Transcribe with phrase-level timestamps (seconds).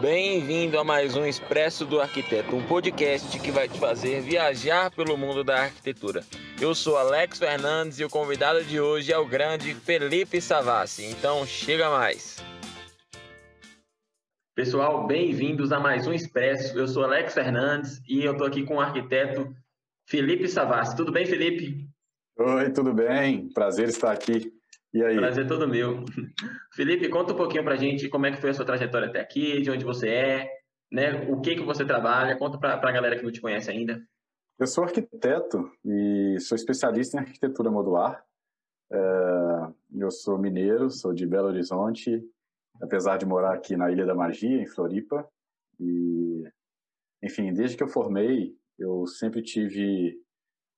[0.00, 5.16] Bem-vindo a mais um Expresso do Arquiteto, um podcast que vai te fazer viajar pelo
[5.16, 6.22] mundo da arquitetura.
[6.60, 11.04] Eu sou Alex Fernandes e o convidado de hoje é o grande Felipe Savassi.
[11.04, 12.36] Então, chega mais.
[14.54, 16.78] Pessoal, bem-vindos a mais um Expresso.
[16.78, 19.52] Eu sou Alex Fernandes e eu estou aqui com o arquiteto
[20.06, 20.94] Felipe Savassi.
[20.94, 21.88] Tudo bem, Felipe?
[22.38, 23.48] Oi, tudo bem?
[23.48, 24.57] Prazer estar aqui.
[24.92, 25.16] E aí?
[25.16, 26.04] Prazer todo meu.
[26.74, 29.60] Felipe, conta um pouquinho pra gente como é que foi a sua trajetória até aqui,
[29.60, 30.50] de onde você é,
[30.90, 31.26] né?
[31.28, 32.38] O que que você trabalha?
[32.38, 34.02] Conta pra, pra galera que não te conhece ainda.
[34.58, 38.24] Eu sou arquiteto e sou especialista em arquitetura modular.
[38.90, 38.98] É,
[39.94, 42.24] eu sou mineiro, sou de Belo Horizonte,
[42.82, 45.28] apesar de morar aqui na Ilha da Magia, em Floripa.
[45.78, 46.44] E,
[47.22, 50.18] enfim, desde que eu formei, eu sempre tive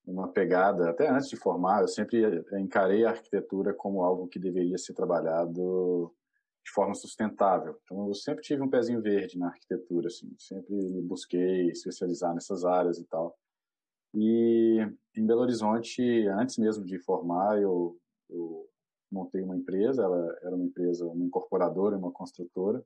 [0.07, 4.79] uma pegada, até antes de formar, eu sempre encarei a arquitetura como algo que deveria
[4.79, 6.13] ser trabalhado
[6.65, 7.79] de forma sustentável.
[7.85, 12.65] Então, eu sempre tive um pezinho verde na arquitetura, assim, sempre me busquei especializar nessas
[12.65, 13.37] áreas e tal.
[14.15, 14.79] E
[15.17, 17.97] em Belo Horizonte, antes mesmo de formar, eu,
[18.29, 18.69] eu
[19.11, 22.85] montei uma empresa, ela era uma empresa, uma incorporadora, uma construtora,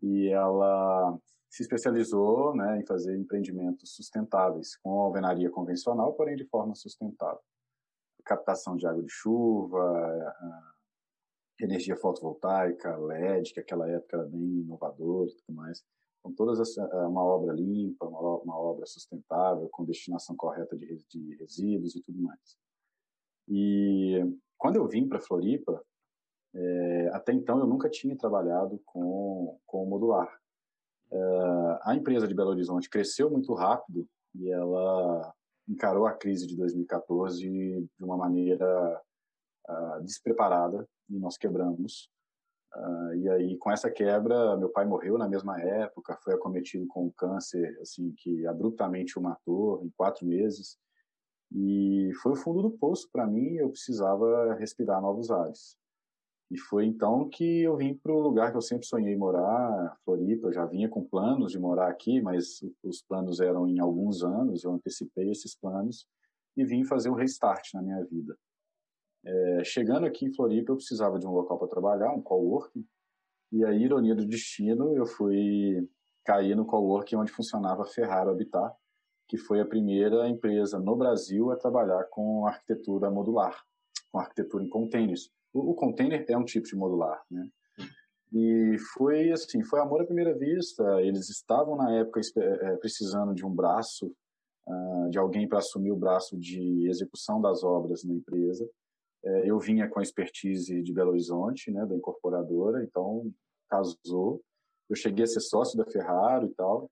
[0.00, 1.18] e ela
[1.52, 7.42] se especializou né, em fazer empreendimentos sustentáveis, com alvenaria convencional, porém de forma sustentável.
[8.24, 10.34] Captação de água de chuva,
[11.60, 15.84] energia fotovoltaica, LED, que naquela época era bem inovador e tudo mais.
[16.20, 21.36] Então, todas as, uma obra limpa, uma, uma obra sustentável, com destinação correta de, de
[21.36, 22.56] resíduos e tudo mais.
[23.46, 24.24] E
[24.56, 25.84] quando eu vim para Floripa,
[26.54, 30.41] é, até então eu nunca tinha trabalhado com, com modular.
[31.12, 35.34] É, a empresa de Belo Horizonte cresceu muito rápido e ela
[35.68, 39.00] encarou a crise de 2014 de uma maneira
[39.68, 42.10] uh, despreparada e nós quebramos.
[42.74, 47.06] Uh, e aí, com essa quebra, meu pai morreu na mesma época, foi acometido com
[47.06, 50.78] um câncer assim que abruptamente o matou em quatro meses.
[51.54, 55.76] E foi o fundo do poço para mim, eu precisava respirar novos ares.
[56.52, 60.48] E foi então que eu vim para o lugar que eu sempre sonhei morar, Floripa.
[60.48, 64.62] Eu já vinha com planos de morar aqui, mas os planos eram em alguns anos.
[64.62, 66.06] Eu antecipei esses planos
[66.54, 68.36] e vim fazer um restart na minha vida.
[69.24, 72.86] É, chegando aqui em Floripa, eu precisava de um local para trabalhar, um coworking.
[73.50, 75.88] E a ironia do destino, eu fui
[76.22, 78.76] cair no coworking onde funcionava a Ferraro Habitat,
[79.26, 83.64] que foi a primeira empresa no Brasil a trabalhar com arquitetura modular,
[84.10, 87.48] com arquitetura em containers o, container é um tipo de modular, né?
[88.32, 90.82] E foi assim, foi amor à primeira vista.
[91.02, 94.10] Eles estavam na época é, precisando de um braço,
[94.66, 98.66] uh, de alguém para assumir o braço de execução das obras na empresa.
[99.22, 103.30] É, eu vinha com a expertise de Belo Horizonte, né, da incorporadora, então
[103.68, 104.42] casou.
[104.88, 106.90] Eu cheguei a ser sócio da Ferrari e tal.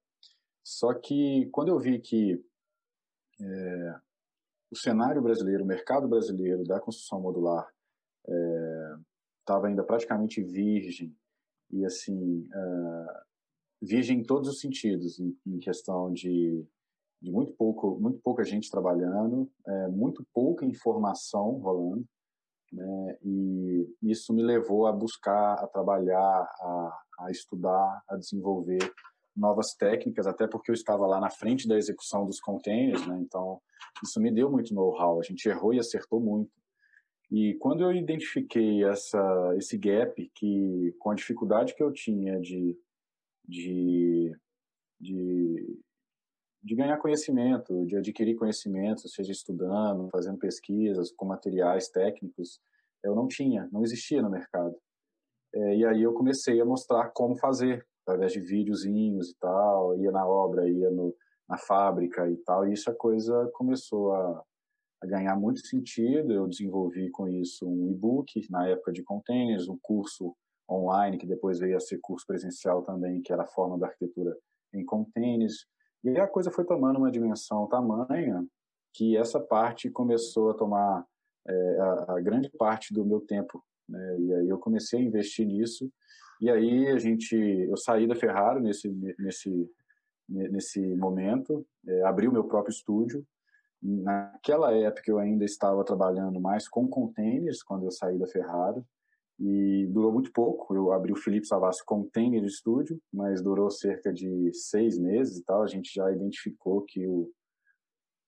[0.63, 2.39] Só que quando eu vi que
[3.41, 3.95] é,
[4.71, 7.67] o cenário brasileiro, o mercado brasileiro da construção modular
[9.41, 11.15] estava é, ainda praticamente virgem.
[11.71, 13.21] E assim uh,
[13.81, 16.67] virgem em todos os sentidos em, em questão de,
[17.23, 22.05] de, muito pouco muito pouca gente trabalhando é, muito pouca informação rolando
[22.73, 23.19] né?
[23.23, 28.93] E isso me levou a buscar a trabalhar a, a estudar a desenvolver
[29.37, 33.19] novas técnicas até porque eu estava lá na frente da execução dos containers né?
[33.21, 33.61] Então
[34.05, 35.21] isso me deu muito know-how.
[35.21, 36.51] A gente errou e acertou muito
[37.31, 42.77] e quando eu identifiquei essa, esse gap, que com a dificuldade que eu tinha de,
[43.47, 44.37] de,
[45.01, 45.81] de,
[46.61, 52.61] de ganhar conhecimento, de adquirir conhecimento, seja estudando, fazendo pesquisas com materiais técnicos,
[53.05, 54.77] eu não tinha, não existia no mercado.
[55.55, 60.11] É, e aí eu comecei a mostrar como fazer, através de videozinhos e tal, ia
[60.11, 61.15] na obra, ia no,
[61.49, 64.45] na fábrica e tal, e isso a coisa começou a,
[65.03, 66.33] a ganhar muito sentido.
[66.33, 70.35] Eu desenvolvi com isso um e-book na época de containers, um curso
[70.71, 74.37] online que depois veio a ser curso presencial também, que era a forma da arquitetura
[74.73, 75.67] em containers.
[76.05, 78.47] E a coisa foi tomando uma dimensão tamanha
[78.93, 81.05] que essa parte começou a tomar
[81.47, 83.63] é, a, a, grande parte do meu tempo.
[83.89, 84.21] Né?
[84.21, 85.91] E aí eu comecei a investir nisso.
[86.41, 88.89] E aí a gente, eu saí da Ferrari nesse
[89.19, 89.71] nesse
[90.29, 93.27] nesse momento, é, abri o meu próprio estúdio
[93.83, 98.83] Naquela época eu ainda estava trabalhando mais com containers quando eu saí da Ferrari
[99.39, 100.75] e durou muito pouco.
[100.75, 105.63] Eu abri o Felipe Savassi Container Studio, mas durou cerca de seis meses e tal.
[105.63, 107.33] A gente já identificou que o,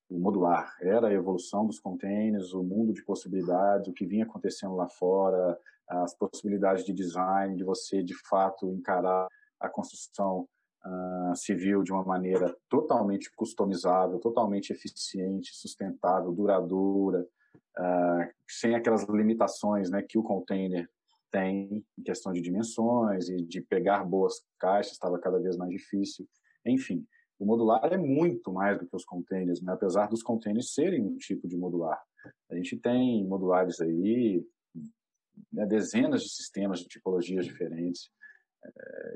[0.09, 4.75] o modular era a evolução dos containers, o mundo de possibilidades, o que vinha acontecendo
[4.75, 9.29] lá fora, as possibilidades de design, de você de fato encarar
[9.61, 10.49] a construção
[11.35, 17.27] civil de uma maneira totalmente customizável, totalmente eficiente, sustentável, duradoura,
[17.79, 20.89] uh, sem aquelas limitações né, que o container
[21.31, 26.29] tem em questão de dimensões e de pegar boas caixas, estava cada vez mais difícil.
[26.67, 27.07] Enfim,
[27.39, 29.73] o modular é muito mais do que os containers, né?
[29.73, 32.01] apesar dos containers serem um tipo de modular.
[32.51, 34.47] A gente tem modulares aí,
[35.53, 38.11] né, dezenas de sistemas de tipologias diferentes.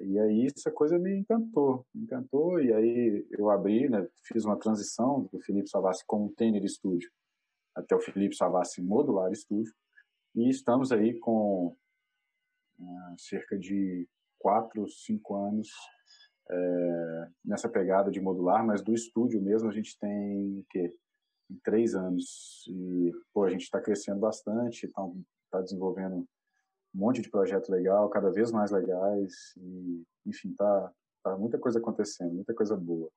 [0.03, 2.61] E aí essa coisa me encantou, me encantou.
[2.61, 7.11] E aí eu abri, né, fiz uma transição do Felipe Savassi Container Studio
[7.75, 9.73] até o Felipe Savassi Modular Studio.
[10.35, 11.77] E estamos aí com
[12.79, 14.09] uh, cerca de
[14.39, 15.69] quatro, cinco anos
[16.49, 20.95] é, nessa pegada de modular, mas do estúdio mesmo a gente tem o quê?
[21.63, 22.65] três anos.
[22.69, 25.03] E pô, a gente está crescendo bastante, está
[25.51, 26.27] tá desenvolvendo
[26.97, 29.55] um monte de projeto legal, cada vez mais legais.
[29.59, 30.91] E, enfim, tá,
[31.23, 33.11] tá muita coisa acontecendo, muita coisa boa.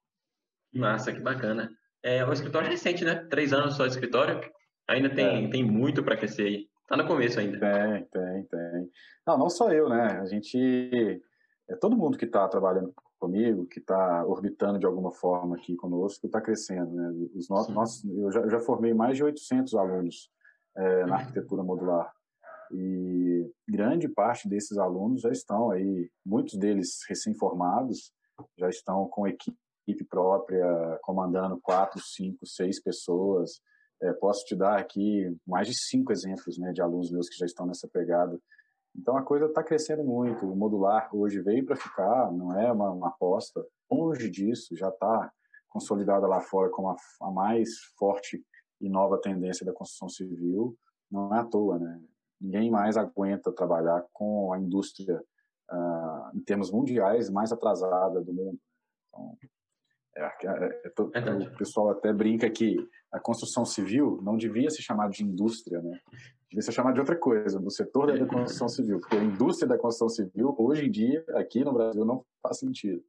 [0.73, 1.71] Massa, que bacana.
[2.03, 3.15] É um escritório recente, né?
[3.29, 4.39] Três anos só de escritório.
[4.87, 5.49] Ainda tem, é.
[5.49, 6.69] tem muito para crescer aí.
[6.87, 7.59] Tá no começo ainda.
[7.59, 8.91] Tem, tem, tem.
[9.25, 10.19] Não, não só eu, né?
[10.19, 11.21] A gente.
[11.69, 16.25] É todo mundo que está trabalhando comigo, que está orbitando de alguma forma aqui conosco,
[16.25, 16.91] está crescendo.
[16.91, 17.27] Né?
[17.35, 20.31] Os nossos, nossos, eu, já, eu já formei mais de 800 alunos
[20.75, 22.11] é, na arquitetura modular.
[22.71, 28.11] E grande parte desses alunos já estão aí, muitos deles recém-formados,
[28.57, 29.57] já estão com equipe
[30.09, 33.61] própria, comandando quatro, cinco, seis pessoas.
[34.01, 37.45] É, posso te dar aqui mais de cinco exemplos né, de alunos meus que já
[37.45, 38.39] estão nessa pegada
[38.95, 40.45] então a coisa está crescendo muito.
[40.45, 43.65] O modular hoje veio para ficar, não é uma, uma aposta.
[43.89, 45.31] Longe disso, já está
[45.67, 48.43] consolidada lá fora como a, a, mais forte
[48.81, 50.75] e nova tendência da construção civil.
[51.09, 52.01] Não é à toa, né?
[52.39, 55.21] Ninguém mais aguenta trabalhar com a indústria,
[55.71, 58.59] uh, em termos mundiais, mais atrasada do mundo.
[59.09, 59.37] Então,
[60.15, 62.77] é, é, é, o pessoal até brinca que
[63.11, 65.99] a construção civil não devia se chamar de indústria, né?
[66.49, 69.77] Devia ser chamada de outra coisa, do setor da construção civil, porque a indústria da
[69.77, 73.03] construção civil, hoje em dia, aqui no Brasil, não faz sentido.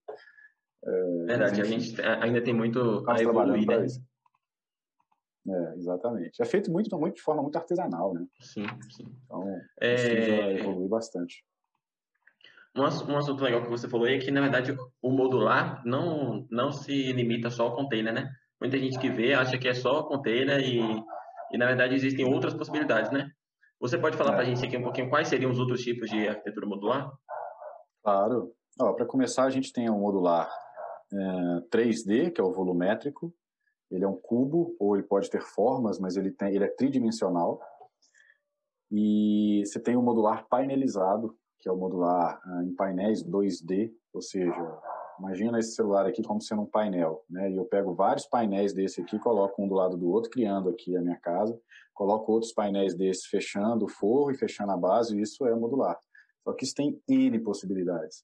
[0.85, 3.87] É, Verdade, a gente ainda tem muito a evoluir, né?
[3.87, 4.00] Isso.
[5.49, 6.41] É, exatamente.
[6.41, 8.27] É feito muito, muito de forma muito artesanal, né?
[8.41, 9.05] Sim, sim.
[9.25, 9.45] Então,
[9.81, 9.95] é...
[9.95, 11.45] isso já evolui bastante.
[12.77, 16.71] Um, um assunto legal que você falou é que, na verdade, o modular não, não
[16.71, 18.31] se limita só ao container, né?
[18.61, 20.81] Muita gente que vê acha que é só container e
[21.51, 23.31] e na verdade existem outras possibilidades, né?
[23.81, 24.35] Você pode falar é.
[24.35, 27.11] para a gente aqui um pouquinho quais seriam os outros tipos de arquitetura modular?
[28.03, 28.53] Claro.
[28.77, 30.51] Para começar, a gente tem um modular
[31.13, 33.35] é, 3D, que é o volumétrico.
[33.91, 37.61] Ele é um cubo, ou ele pode ter formas, mas ele, tem, ele é tridimensional.
[38.91, 44.23] E você tem o modular painelizado, que é o modular é, em painéis 2D, ou
[44.23, 44.81] seja,
[45.21, 47.51] Imagina esse celular aqui como sendo um painel, né?
[47.51, 50.97] E eu pego vários painéis desse aqui, coloco um do lado do outro, criando aqui
[50.97, 51.61] a minha casa,
[51.93, 55.99] coloco outros painéis desses fechando o forro e fechando a base, e isso é modular.
[56.43, 58.23] Só que isso tem N possibilidades.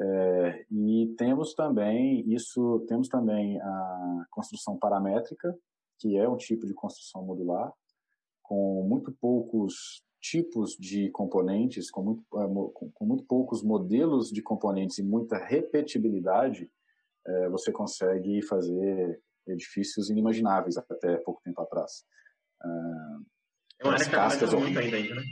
[0.00, 5.54] É, e temos também isso, temos também a construção paramétrica,
[5.98, 7.70] que é um tipo de construção modular,
[8.42, 14.98] com muito poucos tipos de componentes, com muito, é, com muito poucos modelos de componentes
[14.98, 16.70] e muita repetibilidade,
[17.26, 22.04] é, você consegue fazer edifícios inimagináveis até pouco tempo atrás.
[23.80, 25.22] É uma área que está muito ainda, né?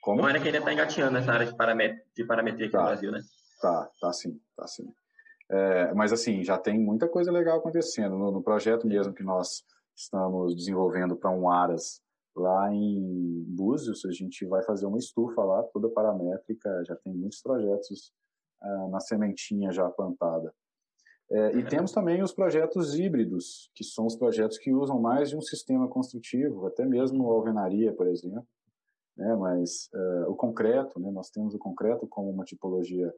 [0.00, 0.20] Como?
[0.20, 2.80] É uma área que ainda está engatinhando nessa área de, paramet de parametria aqui tá,
[2.80, 3.20] no Brasil, né?
[3.60, 4.92] Tá, tá sim, tá sim.
[5.50, 8.16] É, mas assim, já tem muita coisa legal acontecendo.
[8.16, 9.64] No, no projeto mesmo que nós
[9.94, 12.00] estamos desenvolvendo para um Aras
[12.36, 17.42] Lá em Búzios, a gente vai fazer uma estufa lá, toda paramétrica, já tem muitos
[17.42, 18.12] projetos
[18.62, 20.54] ah, na sementinha já plantada.
[21.30, 25.36] É, e temos também os projetos híbridos, que são os projetos que usam mais de
[25.36, 28.46] um sistema construtivo, até mesmo a alvenaria, por exemplo.
[29.16, 29.36] Né?
[29.36, 31.10] Mas uh, o concreto, né?
[31.10, 33.12] nós temos o concreto como uma tipologia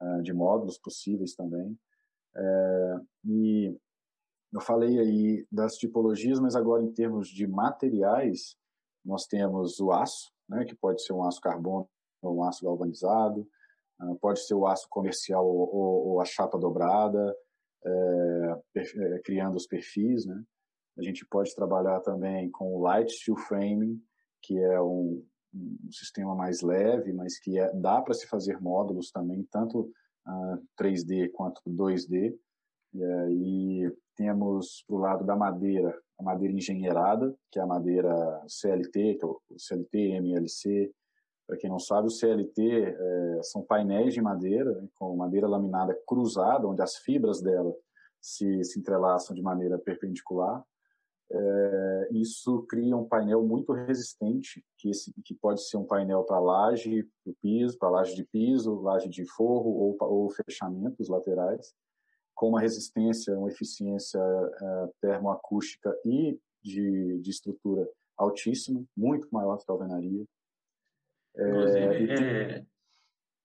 [0.00, 1.78] uh, de módulos possíveis também.
[2.36, 3.76] É, e
[4.52, 8.56] eu falei aí das tipologias, mas agora em termos de materiais,
[9.04, 11.88] nós temos o aço, né, que pode ser um aço carbono
[12.22, 13.46] ou um aço galvanizado,
[14.00, 17.34] uh, pode ser o aço comercial ou, ou, ou a chapa dobrada,
[17.84, 20.26] é, é, criando os perfis.
[20.26, 20.42] Né?
[20.98, 24.02] A gente pode trabalhar também com o light steel framing,
[24.42, 25.24] que é um,
[25.58, 29.90] um sistema mais leve, mas que é, dá para se fazer módulos também, tanto uh,
[30.26, 32.34] ah, 3D quanto 2D.
[32.94, 38.42] E aí temos para o lado da madeira, a madeira engenheirada, que é a madeira
[38.48, 40.92] CLT, que é o CLT, MLC,
[41.46, 45.96] Para quem não sabe, o CLT é, são painéis de madeira, né, com madeira laminada
[46.06, 47.74] cruzada, onde as fibras dela
[48.20, 50.62] se, se entrelaçam de maneira perpendicular.
[51.30, 56.38] É, isso cria um painel muito resistente, que, esse, que pode ser um painel para
[56.38, 61.74] laje, para piso, para laje de piso, laje de forro ou, ou fechamentos laterais,
[62.34, 69.64] com uma resistência, uma eficiência é, termoacústica e de, de estrutura altíssima, muito maior que
[69.68, 70.24] a alvenaria.
[71.36, 72.64] Inclusive, é,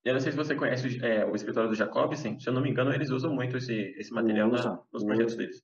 [0.03, 2.69] eu não sei se você conhece é, o escritório do Jacobsen, se eu não me
[2.69, 5.43] engano, eles usam muito esse, esse material usa, na, nos projetos usa.
[5.43, 5.63] deles.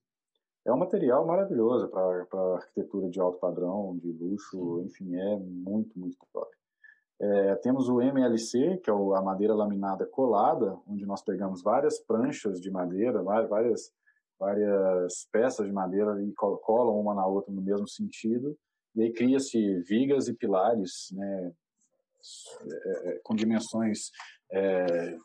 [0.69, 6.15] É um material maravilhoso para arquitetura de alto padrão, de luxo, enfim, é muito, muito
[6.31, 6.55] top.
[7.19, 12.61] É, temos o MLC, que é a madeira laminada colada, onde nós pegamos várias pranchas
[12.61, 13.91] de madeira, várias,
[14.39, 18.55] várias peças de madeira e colam uma na outra no mesmo sentido,
[18.95, 21.51] e aí cria-se vigas e pilares, né,
[22.61, 24.11] é, é com dimensões
[24.51, 25.17] é,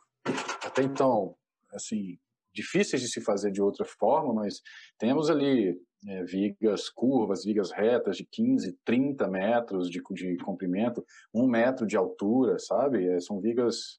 [0.65, 1.37] até então,
[1.71, 2.19] assim,
[2.55, 4.61] difíceis de se fazer de outra forma, mas
[4.99, 11.47] temos ali é, vigas curvas, vigas retas de 15, 30 metros de, de comprimento, um
[11.47, 13.07] metro de altura, sabe?
[13.09, 13.99] É, são vigas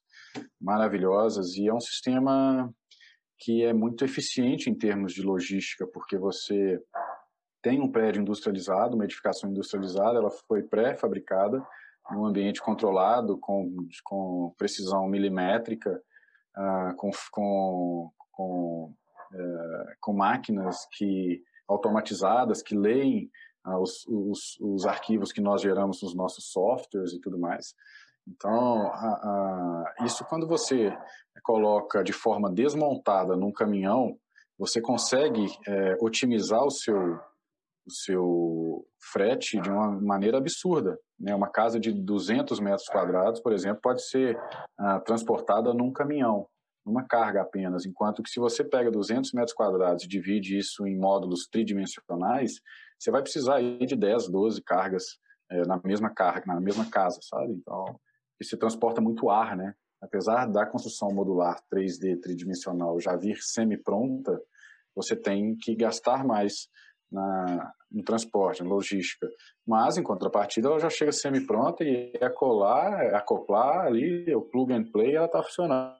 [0.60, 2.72] maravilhosas e é um sistema
[3.38, 6.80] que é muito eficiente em termos de logística, porque você
[7.62, 11.66] tem um prédio industrializado, uma edificação industrializada, ela foi pré-fabricada
[12.10, 16.00] num ambiente controlado, com, com precisão milimétrica,
[16.56, 18.94] uh, com, com com,
[19.32, 23.28] é, com máquinas que automatizadas que leem
[23.64, 27.74] ah, os, os, os, arquivos que nós geramos nos nossos softwares e tudo mais.
[28.28, 30.96] Então, a, a, isso quando você
[31.42, 34.16] coloca de forma desmontada num caminhão,
[34.58, 37.18] você consegue é, otimizar o seu,
[37.86, 40.98] o seu frete de uma maneira absurda.
[41.18, 41.34] Né?
[41.34, 44.38] Uma casa de 200 metros quadrados, por exemplo, pode ser
[44.78, 46.48] ah, transportada num caminhão
[46.86, 50.96] numa carga apenas, enquanto que se você pega 200 metros quadrados e divide isso em
[50.96, 52.60] módulos tridimensionais,
[52.96, 55.04] você vai precisar aí de 10, 12 cargas
[55.50, 57.52] é, na mesma carga, na mesma casa, sabe?
[57.52, 57.98] Então,
[58.40, 59.74] isso transporta muito ar, né?
[60.00, 64.40] Apesar da construção modular 3D tridimensional já vir semi-pronta,
[64.94, 66.68] você tem que gastar mais
[67.10, 69.28] na, no transporte, na logística.
[69.66, 74.72] Mas, em contrapartida, ela já chega semi-pronta e é colar, é acoplar ali, o plug
[74.72, 75.96] and play, ela está funcionando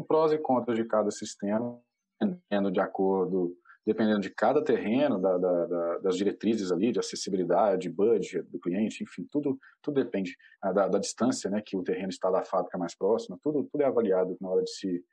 [0.00, 1.80] o prós e contras de cada sistema,
[2.20, 7.88] dependendo de acordo, dependendo de cada terreno, da, da, da, das diretrizes ali, de acessibilidade,
[7.88, 12.30] budget do cliente, enfim, tudo, tudo depende ah, da, distância, né, que o terreno está
[12.30, 15.04] da fábrica mais próxima, tudo, tudo é avaliado na hora de se,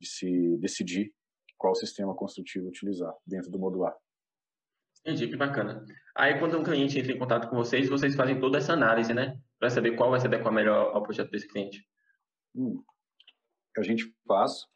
[0.00, 1.12] de se decidir
[1.58, 3.94] qual sistema construtivo utilizar dentro do modular.
[5.00, 5.84] Entendi, que bacana.
[6.16, 9.38] Aí, quando um cliente entra em contato com vocês, vocês fazem toda essa análise, né?
[9.58, 11.86] Para saber qual vai se adequar melhor ao projeto desse cliente.
[12.54, 12.82] Hum,
[13.80, 14.66] a gente faz.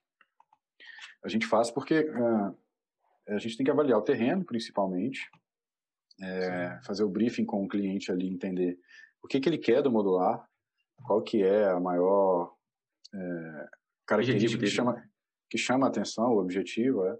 [1.24, 2.56] A gente faz porque uh,
[3.28, 5.28] a gente tem que avaliar o terreno, principalmente,
[6.20, 8.78] é, fazer o briefing com o cliente ali, entender
[9.22, 10.44] o que, que ele quer do modular,
[11.06, 12.54] qual que é a maior
[13.14, 13.68] é,
[14.06, 15.04] característica que chama,
[15.50, 17.18] que chama a atenção, o objetivo, é.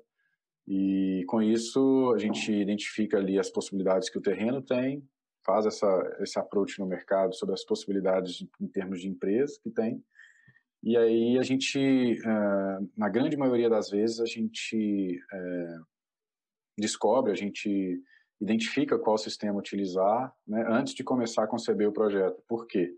[0.66, 5.06] E com isso a gente identifica ali as possibilidades que o terreno tem,
[5.44, 10.04] faz essa, esse approach no mercado sobre as possibilidades em termos de empresa que tem,
[10.88, 15.86] e aí a gente, uh, na grande maioria das vezes, a gente uh,
[16.78, 18.02] descobre, a gente
[18.40, 22.42] identifica qual sistema utilizar né, antes de começar a conceber o projeto.
[22.48, 22.90] Por quê?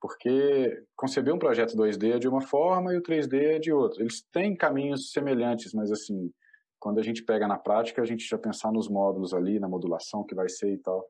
[0.00, 4.02] Porque conceber um projeto 2D é de uma forma e o 3D é de outra.
[4.02, 6.32] Eles têm caminhos semelhantes, mas assim,
[6.80, 10.24] quando a gente pega na prática, a gente já pensar nos módulos ali, na modulação
[10.24, 11.04] que vai ser e tal,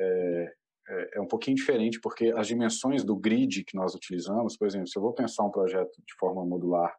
[0.00, 0.54] é,
[0.88, 4.88] é, é, um pouquinho diferente, porque as dimensões do grid que nós utilizamos, por exemplo,
[4.88, 6.94] se eu vou pensar um projeto de forma modular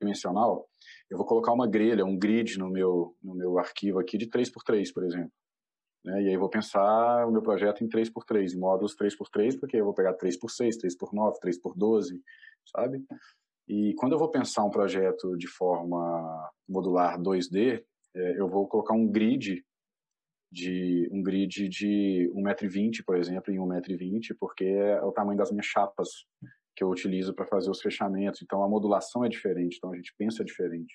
[0.00, 0.68] dimensional,
[1.10, 4.92] eu vou colocar uma grelha, um grid no meu, no meu arquivo aqui de 3x3,
[4.92, 5.32] por exemplo.
[6.04, 6.24] Né?
[6.24, 9.94] E aí vou pensar o meu projeto em 3x3, em módulos 3x3, porque eu vou
[9.94, 12.20] pegar 3x6, 3x9, 3x12,
[12.66, 13.02] sabe?
[13.66, 17.82] E quando eu vou pensar um projeto de forma modular 2D,
[18.14, 19.64] é, eu vou colocar um grid
[20.54, 25.66] de um grid de 1,20m, por exemplo, em 1,20m, porque é o tamanho das minhas
[25.66, 26.08] chapas
[26.76, 28.40] que eu utilizo para fazer os fechamentos.
[28.40, 30.94] Então, a modulação é diferente, então a gente pensa diferente.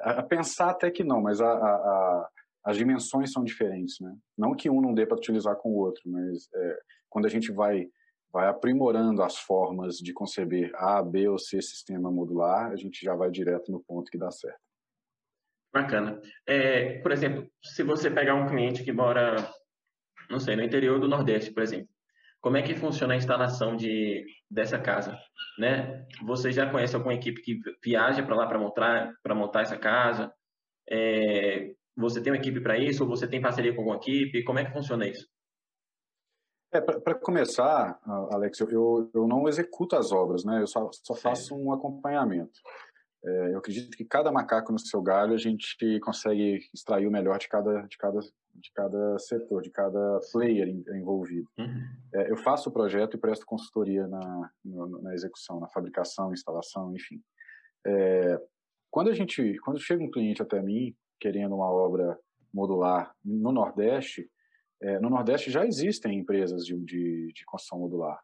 [0.00, 2.28] A, pensar até que não, mas a, a,
[2.64, 4.12] as dimensões são diferentes, né?
[4.36, 6.78] Não que um não dê para utilizar com o outro, mas é,
[7.08, 7.88] quando a gente vai
[8.32, 13.12] vai aprimorando as formas de conceber A, B ou C sistema modular, a gente já
[13.12, 14.69] vai direto no ponto que dá certo.
[15.72, 16.20] Bacana.
[16.46, 19.36] É, por exemplo, se você pegar um cliente que mora,
[20.28, 21.88] não sei, no interior do Nordeste, por exemplo,
[22.40, 25.16] como é que funciona a instalação de, dessa casa,
[25.58, 26.06] né?
[26.24, 30.32] Você já conhece alguma equipe que viaja para lá para montar, montar essa casa?
[30.88, 34.42] É, você tem uma equipe para isso ou você tem parceria com alguma equipe?
[34.42, 35.28] Como é que funciona isso?
[36.72, 38.00] É, para começar,
[38.32, 40.62] Alex, eu, eu não executo as obras, né?
[40.62, 42.60] Eu só, só faço um acompanhamento.
[43.22, 47.38] É, eu acredito que cada macaco no seu galho a gente consegue extrair o melhor
[47.38, 51.48] de cada, de cada, de cada setor, de cada player envolvido.
[51.58, 51.82] Uhum.
[52.14, 57.20] É, eu faço o projeto e presto consultoria na, na execução, na fabricação, instalação, enfim.
[57.86, 58.40] É,
[58.90, 62.18] quando a gente, quando chega um cliente até mim querendo uma obra
[62.52, 64.28] modular no Nordeste,
[64.82, 68.18] é, no Nordeste já existem empresas de, de, de construção modular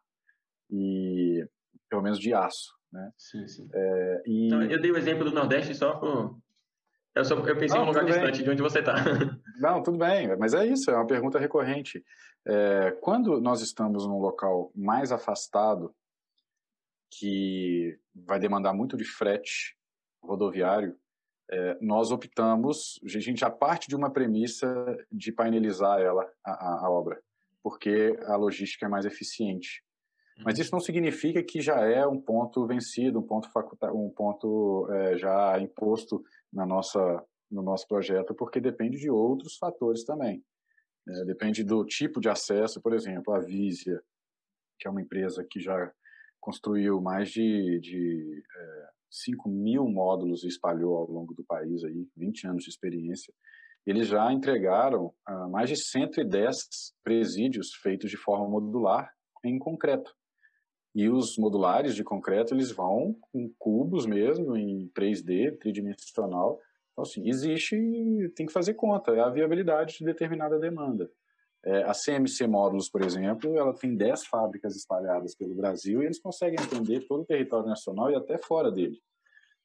[0.69, 1.47] e
[1.89, 2.75] pelo menos de aço.
[2.91, 3.11] Né?
[3.17, 3.69] Sim, sim.
[3.73, 4.47] É, e...
[4.47, 6.37] Então, eu dei o exemplo do Nordeste só por...
[7.15, 8.93] Eu, só, eu pensei Não, em um lugar distante de onde você está.
[9.59, 12.03] Não, tudo bem, mas é isso, é uma pergunta recorrente.
[12.45, 15.93] É, quando nós estamos num local mais afastado,
[17.09, 19.75] que vai demandar muito de frete
[20.21, 20.95] rodoviário,
[21.49, 24.67] é, nós optamos, a gente já parte de uma premissa
[25.11, 27.21] de painelizar ela, a, a obra,
[27.63, 29.83] porque a logística é mais eficiente.
[30.43, 34.87] Mas isso não significa que já é um ponto vencido, um ponto, faculta, um ponto
[34.91, 40.43] é, já imposto na nossa, no nosso projeto, porque depende de outros fatores também.
[41.07, 44.01] É, depende do tipo de acesso, por exemplo, a Visia,
[44.79, 45.91] que é uma empresa que já
[46.39, 52.07] construiu mais de, de é, 5 mil módulos e espalhou ao longo do país, aí,
[52.15, 53.33] 20 anos de experiência.
[53.85, 56.57] Eles já entregaram ah, mais de 110
[57.03, 59.09] presídios feitos de forma modular
[59.45, 60.13] em concreto.
[60.97, 66.59] E os modulares de concreto, eles vão com cubos mesmo, em 3D, tridimensional.
[66.91, 67.77] Então, assim, existe,
[68.35, 71.07] tem que fazer conta, é a viabilidade de determinada demanda.
[71.63, 76.19] É, a CMC Módulos, por exemplo, ela tem 10 fábricas espalhadas pelo Brasil e eles
[76.19, 78.99] conseguem atender todo o território nacional e até fora dele.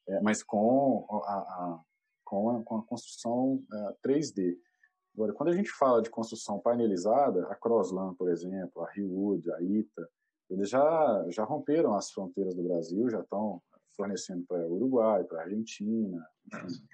[0.07, 1.80] É, mas com a, a,
[2.26, 3.65] com a, com a construção
[4.04, 4.52] 3D.
[4.52, 4.73] É,
[5.15, 9.63] Agora, quando a gente fala de construção painelizada, a Crossland, por exemplo, a Hillwood, a
[9.63, 10.09] ITA,
[10.50, 13.63] eles já, já romperam as fronteiras do Brasil, já estão
[13.97, 16.89] fornecendo para Uruguai, para Argentina, enfim,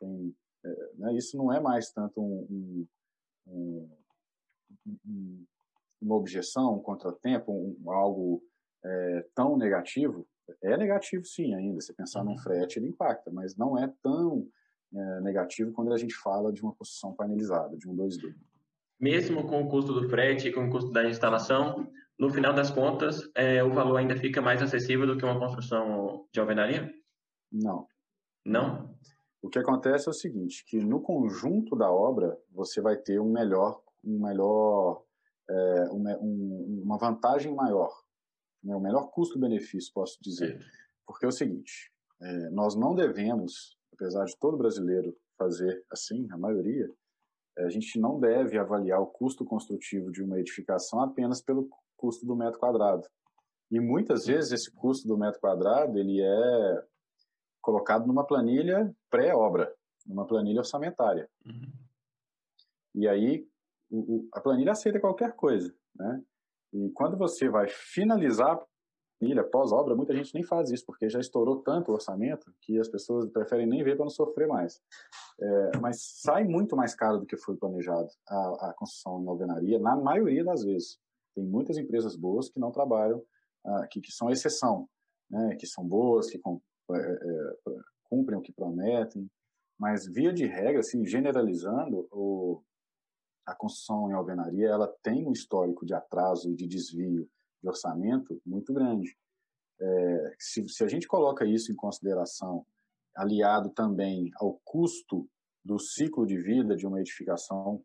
[0.00, 0.34] tem,
[0.64, 2.86] é, né, isso não é mais tanto um,
[3.46, 3.88] um,
[5.06, 5.44] um,
[6.00, 8.42] uma objeção, um contratempo, algo
[8.84, 10.26] é, tão negativo.
[10.62, 12.30] É negativo sim ainda, se pensar uhum.
[12.30, 14.48] num frete ele impacta, mas não é tão
[14.94, 18.34] é, negativo quando a gente fala de uma construção painelizada, de um 2D.
[18.98, 22.70] Mesmo com o custo do frete e com o custo da instalação, no final das
[22.70, 26.92] contas, é, o valor ainda fica mais acessível do que uma construção de alvenaria?
[27.50, 27.86] Não.
[28.44, 28.94] Não?
[29.40, 33.30] O que acontece é o seguinte, que no conjunto da obra você vai ter um
[33.30, 35.04] melhor, um melhor,
[35.48, 37.92] é, um, uma vantagem maior,
[38.64, 38.74] né?
[38.74, 40.60] o melhor custo-benefício, posso dizer.
[41.06, 46.36] Porque é o seguinte, é, nós não devemos, apesar de todo brasileiro fazer assim, a
[46.36, 46.90] maioria,
[47.58, 52.34] a gente não deve avaliar o custo construtivo de uma edificação apenas pelo custo do
[52.34, 53.06] metro quadrado.
[53.70, 56.84] E muitas vezes esse custo do metro quadrado ele é
[57.60, 59.74] colocado numa planilha pré-obra,
[60.06, 61.28] numa planilha orçamentária.
[61.44, 61.70] Uhum.
[62.94, 63.46] E aí
[63.90, 66.22] o, o, a planilha aceita qualquer coisa, né?
[66.72, 68.66] E quando você vai finalizar a
[69.18, 72.88] planilha pós-obra, muita gente nem faz isso, porque já estourou tanto o orçamento que as
[72.88, 74.80] pessoas preferem nem ver para não sofrer mais.
[75.40, 79.78] É, mas sai muito mais caro do que foi planejado a, a construção em alvenaria,
[79.78, 80.98] na maioria das vezes.
[81.38, 83.22] Tem muitas empresas boas que não trabalham,
[83.64, 84.88] ah, que, que são exceção,
[85.30, 85.54] né?
[85.54, 87.56] que são boas, que com, é, é,
[88.10, 89.30] cumprem o que prometem,
[89.78, 92.60] mas via de regra, assim, generalizando, o,
[93.46, 97.30] a construção em alvenaria ela tem um histórico de atraso e de desvio
[97.62, 99.16] de orçamento muito grande.
[99.80, 102.66] É, se, se a gente coloca isso em consideração,
[103.14, 105.28] aliado também ao custo
[105.64, 107.80] do ciclo de vida de uma edificação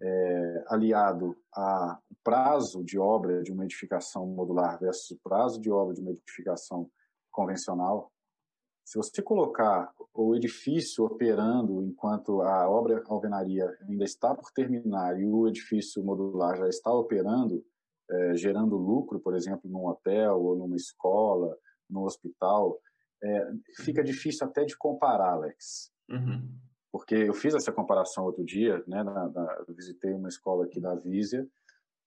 [0.00, 5.94] é, aliado ao prazo de obra de uma edificação modular versus o prazo de obra
[5.94, 6.90] de uma edificação
[7.30, 8.12] convencional,
[8.84, 15.26] se você colocar o edifício operando enquanto a obra alvenaria ainda está por terminar e
[15.26, 17.62] o edifício modular já está operando,
[18.10, 21.54] é, gerando lucro, por exemplo, num hotel ou numa escola,
[21.88, 22.80] no hospital,
[23.22, 23.52] é,
[23.84, 25.92] fica difícil até de comparar, Alex.
[26.08, 26.48] Uhum
[26.90, 30.94] porque eu fiz essa comparação outro dia, né, na, na, visitei uma escola aqui da
[30.94, 31.46] Vísia,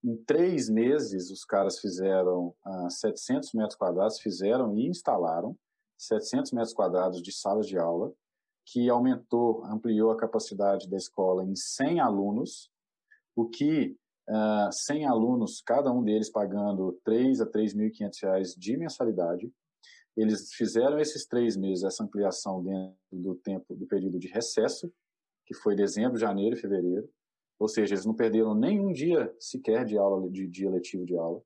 [0.04, 5.56] em três meses os caras fizeram ah, 700 metros quadrados, fizeram e instalaram
[6.02, 8.12] 700 metros quadrados de salas de aula,
[8.66, 12.72] que aumentou, ampliou a capacidade da escola em 100 alunos,
[13.36, 13.96] o que
[14.28, 19.52] uh, 100 alunos, cada um deles pagando 3 a 3.500 reais de mensalidade.
[20.16, 24.92] Eles fizeram esses três meses, essa ampliação dentro do tempo, do período de recesso,
[25.46, 27.10] que foi dezembro, janeiro e fevereiro.
[27.60, 31.42] Ou seja, eles não perderam nenhum dia sequer de aula, de dia letivo de aula.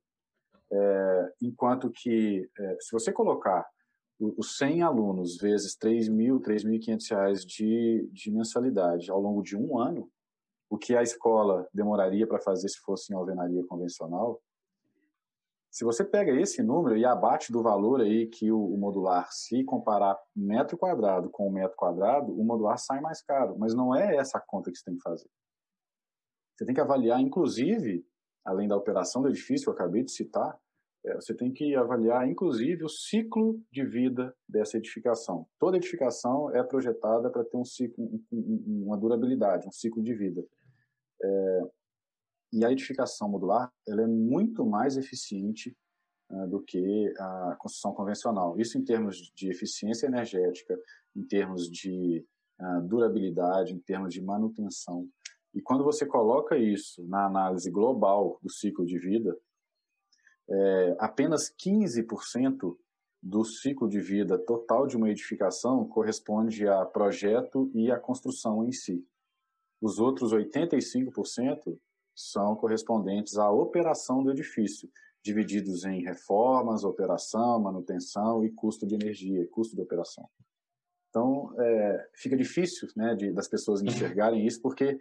[0.71, 3.65] É, enquanto que, é, se você colocar
[4.19, 9.77] os 100 alunos vezes 3 mil, 3.500 reais de, de mensalidade ao longo de um
[9.77, 10.09] ano,
[10.69, 14.41] o que a escola demoraria para fazer se fosse em alvenaria convencional,
[15.75, 19.61] se você pega esse número e abate do valor aí que o, o, modular, se
[19.65, 23.57] comparar metro quadrado com metro quadrado, o modular sai mais caro.
[23.59, 25.29] Mas não é essa a conta que você tem que fazer.
[26.55, 28.07] Você tem que avaliar, inclusive,
[28.45, 30.57] além da operação do edifício que eu acabei de citar,
[31.03, 35.45] é, você tem que avaliar, inclusive, o ciclo de vida dessa edificação.
[35.59, 40.41] Toda edificação é projetada para ter um ciclo, um, uma durabilidade, um ciclo de vida.
[41.21, 41.61] É,
[42.55, 45.75] e a edificação modular ela é muito mais eficiente
[46.31, 48.57] uh, do que a construção convencional.
[48.57, 50.79] Isso em termos de eficiência energética,
[51.13, 52.25] em termos de
[52.61, 55.05] uh, durabilidade, em termos de manutenção.
[55.53, 59.37] E quando você coloca isso na análise global do ciclo de vida,
[60.49, 62.77] é, apenas 15%
[63.23, 68.71] do ciclo de vida total de uma edificação corresponde a projeto e a construção em
[68.71, 69.03] si.
[69.81, 71.79] Os outros 85%
[72.15, 74.89] são correspondentes à operação do edifício,
[75.21, 80.27] divididos em reformas, operação, manutenção e custo de energia, custo de operação.
[81.09, 84.99] Então, é, fica difícil né, de, das pessoas enxergarem isso, porque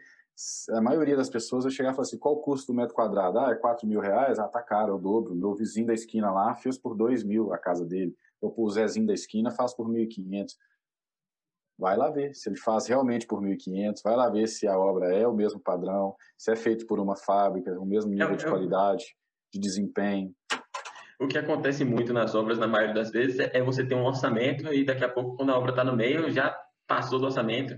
[0.70, 3.38] a maioria das pessoas vai chegar e falar assim, qual o custo do metro quadrado?
[3.38, 4.38] Ah, é 4 mil reais?
[4.38, 5.34] Ah, tá caro, é o dobro.
[5.34, 8.16] Meu vizinho da esquina lá fez por 2 mil a casa dele.
[8.40, 10.56] Ou o Zezinho da esquina faz por 1.500.
[11.78, 15.12] Vai lá ver se ele faz realmente por 1.500, vai lá ver se a obra
[15.12, 18.46] é o mesmo padrão, se é feito por uma fábrica, o mesmo nível eu, de
[18.46, 19.04] qualidade,
[19.52, 20.32] de desempenho.
[21.20, 24.72] O que acontece muito nas obras, na maioria das vezes, é você ter um orçamento
[24.72, 26.56] e daqui a pouco, quando a obra está no meio, já
[26.86, 27.74] passou do orçamento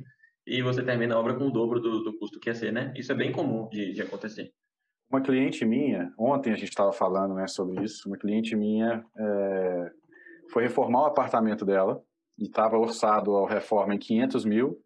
[0.46, 2.92] e você termina a obra com o dobro do, do custo que ia ser, né?
[2.96, 4.52] Isso é bem comum de, de acontecer.
[5.11, 9.90] Uma cliente minha, ontem a gente estava falando né, sobre isso, uma cliente minha é,
[10.50, 12.02] foi reformar o apartamento dela
[12.38, 14.83] e estava orçado a reforma em 500 mil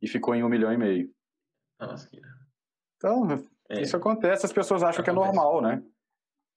[0.00, 1.10] e ficou em um milhão e meio.
[1.80, 2.08] Nossa,
[2.96, 3.26] então,
[3.68, 3.80] é.
[3.80, 5.04] isso acontece, as pessoas acham acontece.
[5.04, 5.82] que é normal, né?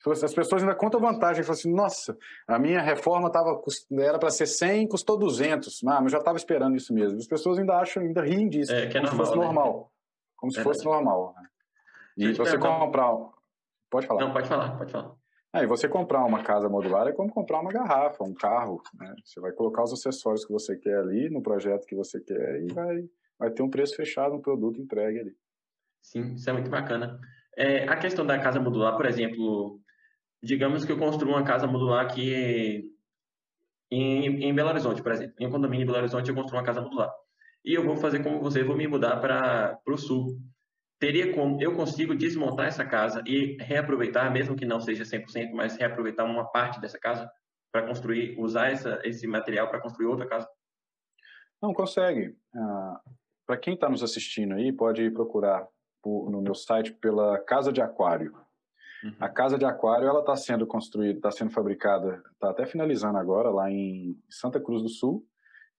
[0.05, 2.15] As pessoas ainda contam vantagem, falam assim, nossa,
[2.47, 3.59] a minha reforma tava,
[3.99, 5.83] era para ser 100, custou 200.
[5.83, 7.17] Ah, mas eu já estava esperando isso mesmo.
[7.17, 9.43] As pessoas ainda acham, ainda riem disso, é, que é como normal, se fosse né?
[9.43, 9.91] normal.
[10.35, 11.35] Como se fosse normal.
[11.35, 11.47] Né?
[12.17, 13.15] E você comprar...
[13.89, 14.21] Pode falar.
[14.21, 15.15] Não, pode falar, pode falar.
[15.55, 18.83] Ah, e você comprar uma casa modular é como comprar uma garrafa, um carro.
[18.93, 19.15] Né?
[19.23, 22.73] Você vai colocar os acessórios que você quer ali no projeto que você quer e
[22.73, 23.05] vai,
[23.39, 25.33] vai ter um preço fechado, um produto entregue ali.
[26.01, 27.17] Sim, isso é muito bacana.
[27.55, 29.79] É, a questão da casa modular, por exemplo,
[30.43, 32.83] digamos que eu construo uma casa modular aqui
[33.89, 35.35] em, em Belo Horizonte, por exemplo.
[35.39, 37.13] Em um condomínio em Belo Horizonte, eu construo uma casa modular.
[37.63, 40.37] E eu vou fazer como você, vou me mudar para o sul.
[40.99, 45.77] Teria como, eu consigo desmontar essa casa e reaproveitar, mesmo que não seja 100%, mas
[45.77, 47.29] reaproveitar uma parte dessa casa
[47.71, 50.47] para construir, usar essa, esse material para construir outra casa?
[51.61, 52.35] Não, consegue.
[52.55, 53.01] Ah,
[53.45, 55.67] para quem está nos assistindo aí, pode procurar
[56.01, 58.33] por, no meu site pela Casa de Aquário.
[59.03, 59.15] Uhum.
[59.19, 63.49] A casa de aquário ela está sendo construída, está sendo fabricada, está até finalizando agora
[63.51, 65.23] lá em Santa Cruz do Sul.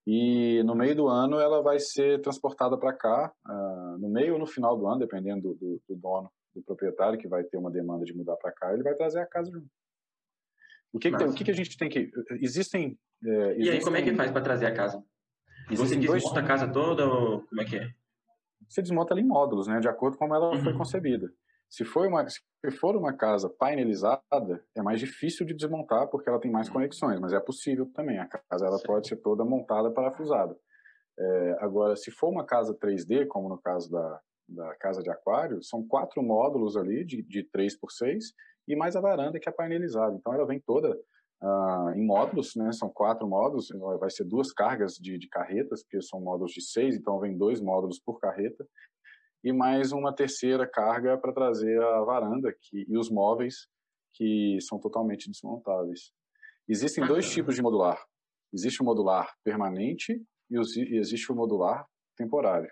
[0.07, 4.39] E no meio do ano ela vai ser transportada para cá, uh, no meio ou
[4.39, 7.71] no final do ano, dependendo do, do, do, dono, do proprietário que vai ter uma
[7.71, 9.67] demanda de mudar para cá, ele vai trazer a casa junto.
[10.93, 12.11] O que, que, tem, o que, que a gente tem que.
[12.41, 12.97] Existem.
[13.25, 13.65] É, existem...
[13.65, 15.03] E aí, como é que faz para trazer a casa?
[15.71, 16.45] Existem Você desmonta dois...
[16.45, 17.91] a casa toda ou como é que é?
[18.69, 20.63] Você desmonta ela em módulos, né, de acordo com como ela uhum.
[20.63, 21.29] foi concebida.
[21.69, 26.41] Se for, uma, se for uma casa painelizada, é mais difícil de desmontar porque ela
[26.41, 26.75] tem mais uhum.
[26.75, 28.19] conexões, mas é possível também.
[28.19, 30.57] A casa ela pode ser toda montada parafusada.
[31.19, 35.63] É, agora, se for uma casa 3D, como no caso da, da casa de aquário,
[35.63, 38.33] são quatro módulos ali de, de 3 por 6
[38.69, 40.15] e mais a varanda que é painelizada.
[40.17, 40.91] Então ela vem toda
[41.43, 42.71] uh, em módulos, né?
[42.73, 46.97] São quatro módulos, vai ser duas cargas de, de carretas, porque são módulos de seis,
[46.97, 48.67] então vem dois módulos por carreta
[49.47, 53.69] e mais uma terceira carga para trazer a varanda que, e os móveis
[54.13, 56.11] que são totalmente desmontáveis.
[56.69, 57.97] Existem dois tipos de modular.
[58.53, 62.69] Existe o modular permanente e, existe o modular temporário.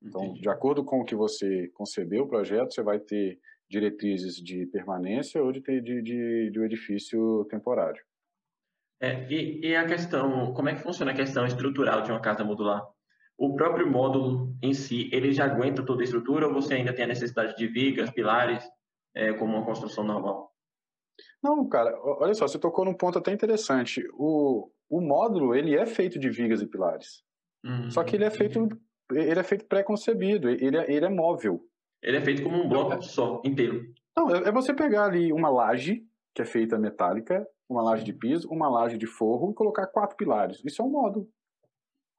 [0.00, 0.42] Então, Entendi.
[0.42, 5.42] de acordo com o que você concebeu o projeto, você vai ter diretrizes de permanência
[5.42, 8.00] ou de, de, de, de um edifício temporário.
[9.00, 12.44] É, e, e, a questão, como é que funciona a questão estrutural de uma casa
[12.44, 12.80] modular?
[13.40, 17.06] O próprio módulo em si, ele já aguenta toda a estrutura ou você ainda tem
[17.06, 18.62] a necessidade de vigas, pilares,
[19.14, 20.52] é, como uma construção normal?
[21.42, 24.06] Não, cara, olha só, você tocou num ponto até interessante.
[24.12, 27.22] O, o módulo, ele é feito de vigas e pilares.
[27.64, 27.90] Uhum.
[27.90, 28.68] Só que ele é feito
[29.10, 31.64] ele é feito pré-concebido, ele é, ele é móvel.
[32.02, 33.82] Ele é feito como um bloco só, inteiro.
[34.16, 38.12] Não, é, é você pegar ali uma laje, que é feita metálica, uma laje de
[38.12, 40.62] piso, uma laje de forro e colocar quatro pilares.
[40.62, 41.26] Isso é um módulo.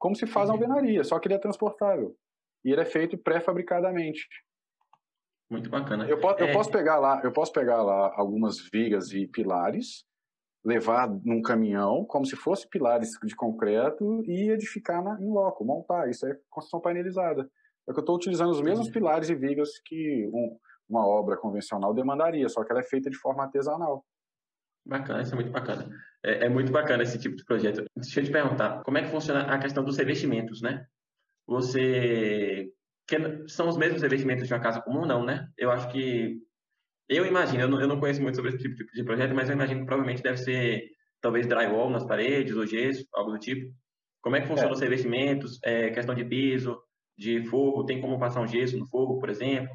[0.02, 2.12] Como se faz na alvenaria, só que ele é transportável.
[2.64, 4.26] E ele é feito pré-fabricadamente.
[5.48, 6.08] Muito bacana.
[6.08, 6.50] Eu, posso, é...
[6.50, 10.04] eu posso pegar lá, eu posso pegar lá algumas vigas e pilares,
[10.64, 16.10] levar num caminhão, como se fosse pilares de concreto e edificar na, em loco, montar.
[16.10, 17.48] Isso é construção painelizada.
[17.88, 21.94] É que eu estou utilizando os mesmos pilares e vigas que um, uma obra convencional
[21.94, 24.04] demandaria, só que ela é feita de forma artesanal.
[24.84, 25.88] Bacana, isso é muito bacana.
[26.24, 27.84] É, é, muito bacana esse tipo de projeto.
[27.96, 30.86] Deixa eu te perguntar, como é que funciona a questão dos revestimentos, né?
[31.46, 32.70] Você...
[33.06, 35.48] Que são os mesmos revestimentos de uma casa comum, não, né?
[35.56, 36.38] Eu acho que...
[37.08, 39.54] Eu imagino, eu não, eu não conheço muito sobre esse tipo de projeto, mas eu
[39.54, 40.84] imagino que provavelmente deve ser
[41.20, 43.72] talvez drywall nas paredes ou gesso, algo do tipo.
[44.20, 44.74] Como é que funcionam é.
[44.74, 45.58] os revestimentos?
[45.62, 46.80] É, questão de piso,
[47.18, 49.74] de forro, tem como passar um gesso no forro, por exemplo?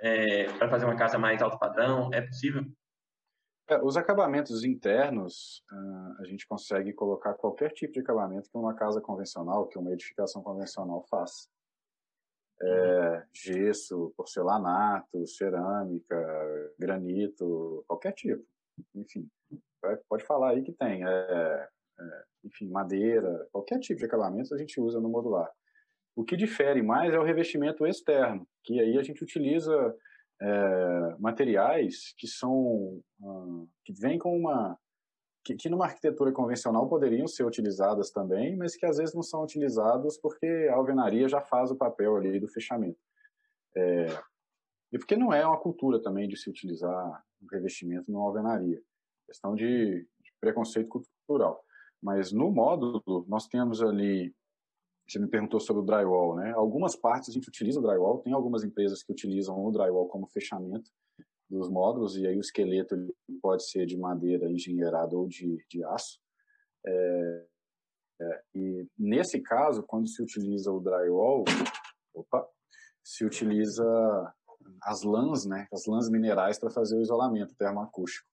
[0.00, 2.64] É, para fazer uma casa mais alto padrão, é possível?
[3.72, 8.74] É, os acabamentos internos, uh, a gente consegue colocar qualquer tipo de acabamento que uma
[8.74, 11.48] casa convencional, que uma edificação convencional faz.
[12.64, 16.16] É, gesso, porcelanato, cerâmica,
[16.78, 18.44] granito, qualquer tipo.
[18.94, 19.28] Enfim,
[20.08, 21.04] pode falar aí que tem.
[21.04, 25.50] É, é, enfim, madeira, qualquer tipo de acabamento a gente usa no modular.
[26.14, 29.96] O que difere mais é o revestimento externo, que aí a gente utiliza
[30.42, 34.76] é, materiais que são uh, que vêm com uma
[35.44, 39.42] que, que, numa arquitetura convencional poderiam ser utilizadas também, mas que às vezes não são
[39.42, 42.98] utilizados porque a alvenaria já faz o papel ali do fechamento.
[43.76, 44.06] É,
[44.92, 48.80] e porque não é uma cultura também de se utilizar um revestimento numa alvenaria.
[49.26, 51.64] Questão de, de preconceito cultural.
[52.00, 54.34] Mas no módulo, nós temos ali
[55.12, 56.52] você me perguntou sobre o drywall, né?
[56.52, 60.26] Algumas partes a gente utiliza o drywall, tem algumas empresas que utilizam o drywall como
[60.26, 60.90] fechamento
[61.50, 62.96] dos módulos, e aí o esqueleto
[63.42, 66.18] pode ser de madeira engenheirada ou de, de aço.
[66.86, 67.46] É,
[68.22, 71.44] é, e nesse caso, quando se utiliza o drywall,
[72.14, 72.48] opa,
[73.04, 73.84] se utiliza
[74.82, 75.66] as lãs, né?
[75.72, 78.26] As lãs minerais para fazer o isolamento termoacústico.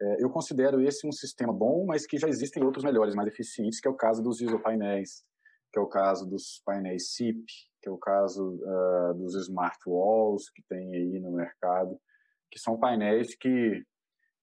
[0.00, 3.80] É, eu considero esse um sistema bom, mas que já existem outros melhores, mais eficientes,
[3.80, 5.24] que é o caso dos isopainéis,
[5.72, 7.44] que é o caso dos painéis SIP,
[7.82, 11.98] que é o caso uh, dos smart walls que tem aí no mercado,
[12.50, 13.84] que são painéis que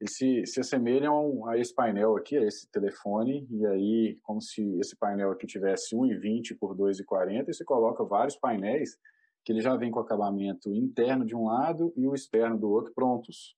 [0.08, 4.96] se, se assemelham a esse painel aqui, a esse telefone, e aí como se esse
[4.96, 8.98] painel aqui tivesse 1,20 por 2,40 e você coloca vários painéis
[9.46, 12.94] que ele já vem com acabamento interno de um lado e o externo do outro
[12.94, 13.56] prontos.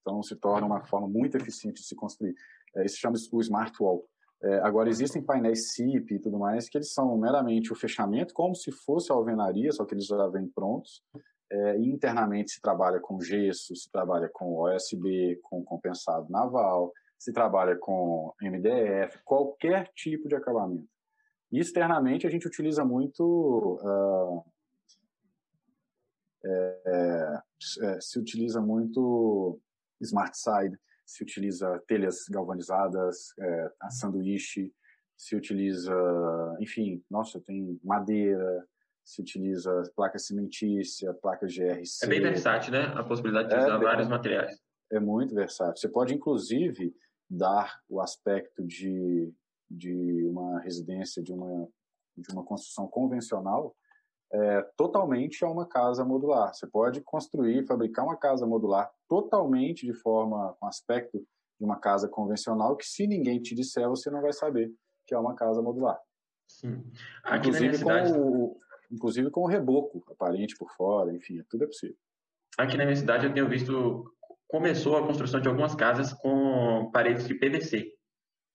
[0.00, 2.34] Então se torna uma forma muito eficiente de se construir.
[2.76, 4.08] É, isso chama o Smart Wall.
[4.42, 8.54] É, agora, existem painéis CIP e tudo mais que eles são meramente o fechamento, como
[8.54, 11.02] se fosse a alvenaria, só que eles já vêm prontos.
[11.52, 17.32] É, e internamente se trabalha com gesso, se trabalha com OSB, com compensado naval, se
[17.32, 20.88] trabalha com MDF, qualquer tipo de acabamento.
[21.52, 24.44] E externamente a gente utiliza muito uh,
[26.44, 27.42] é,
[28.00, 29.60] se utiliza muito
[30.00, 30.78] smart side,
[31.10, 34.72] se utiliza telhas galvanizadas, é, a sanduíche,
[35.16, 35.92] se utiliza,
[36.60, 38.64] enfim, nossa, tem madeira,
[39.04, 42.04] se utiliza placa cimentícia, placa GRC.
[42.04, 42.84] É bem versátil, né?
[42.94, 44.56] A possibilidade de é usar vários materiais.
[44.92, 45.76] É muito versátil.
[45.76, 46.94] Você pode, inclusive,
[47.28, 49.34] dar o aspecto de,
[49.68, 51.68] de uma residência, de uma,
[52.16, 53.74] de uma construção convencional,
[54.32, 56.54] é, totalmente a uma casa modular.
[56.54, 61.18] Você pode construir, fabricar uma casa modular totalmente de forma, com aspecto
[61.58, 64.72] de uma casa convencional, que se ninguém te disser, você não vai saber
[65.04, 65.98] que é uma casa modular.
[66.46, 66.84] Sim.
[67.24, 68.12] Aqui inclusive, cidade...
[68.12, 71.96] com o, inclusive com o reboco aparente por fora, enfim, tudo é possível.
[72.56, 74.14] Aqui na minha cidade eu tenho visto,
[74.46, 77.92] começou a construção de algumas casas com paredes de PVC.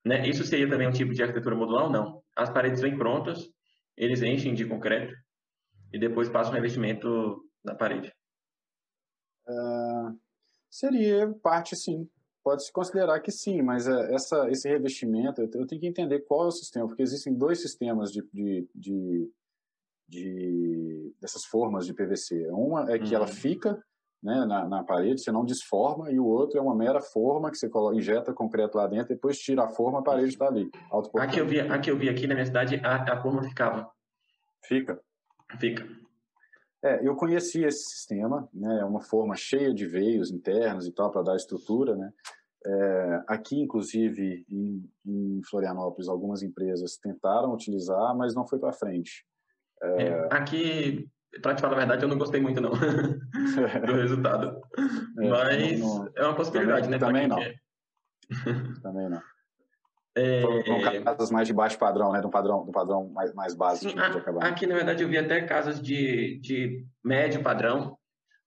[0.06, 0.26] Né?
[0.26, 2.24] Isso seria também um tipo de arquitetura modular ou não?
[2.34, 3.50] As paredes vêm prontas,
[3.98, 5.14] eles enchem de concreto,
[5.92, 8.14] e depois passa o revestimento na parede?
[9.48, 10.18] Uh,
[10.76, 12.08] seria parte, sim.
[12.44, 16.48] Pode-se considerar que sim, mas é, essa, esse revestimento, eu tenho que entender qual é
[16.48, 19.32] o sistema, porque existem dois sistemas de, de, de,
[20.08, 22.48] de dessas formas de PVC.
[22.52, 23.16] Uma é que uhum.
[23.16, 23.82] ela fica
[24.22, 27.58] né, na, na, parede, você não desforma, e o outro é uma mera forma que
[27.58, 30.70] você coloca, injeta concreto lá dentro, depois tira a forma, a parede está ali.
[31.18, 33.90] Aqui eu, vi, aqui eu vi aqui na minha cidade, a, a forma ficava
[34.68, 35.00] Fica.
[35.60, 35.88] Fica.
[36.86, 38.82] É, eu conheci esse sistema, né?
[38.82, 42.14] É uma forma cheia de veios internos e tal para dar estrutura, né?
[42.64, 49.26] É, aqui, inclusive, em, em, Florianópolis, algumas empresas tentaram utilizar, mas não foi para frente.
[49.82, 50.04] É...
[50.04, 51.08] É, aqui,
[51.42, 52.72] para te falar a verdade, eu não gostei muito não
[53.86, 54.62] do resultado.
[55.20, 56.12] É, mas não, não...
[56.16, 57.30] é uma possibilidade, também, né?
[57.30, 57.54] Também
[58.74, 58.82] não.
[58.82, 59.22] também não.
[60.16, 60.42] É...
[60.42, 62.22] Foram casas mais de baixo padrão, né?
[62.22, 63.92] Do padrão, do padrão mais, mais básico.
[63.92, 67.98] Sim, a, aqui, na verdade, eu vi até casas de, de médio padrão,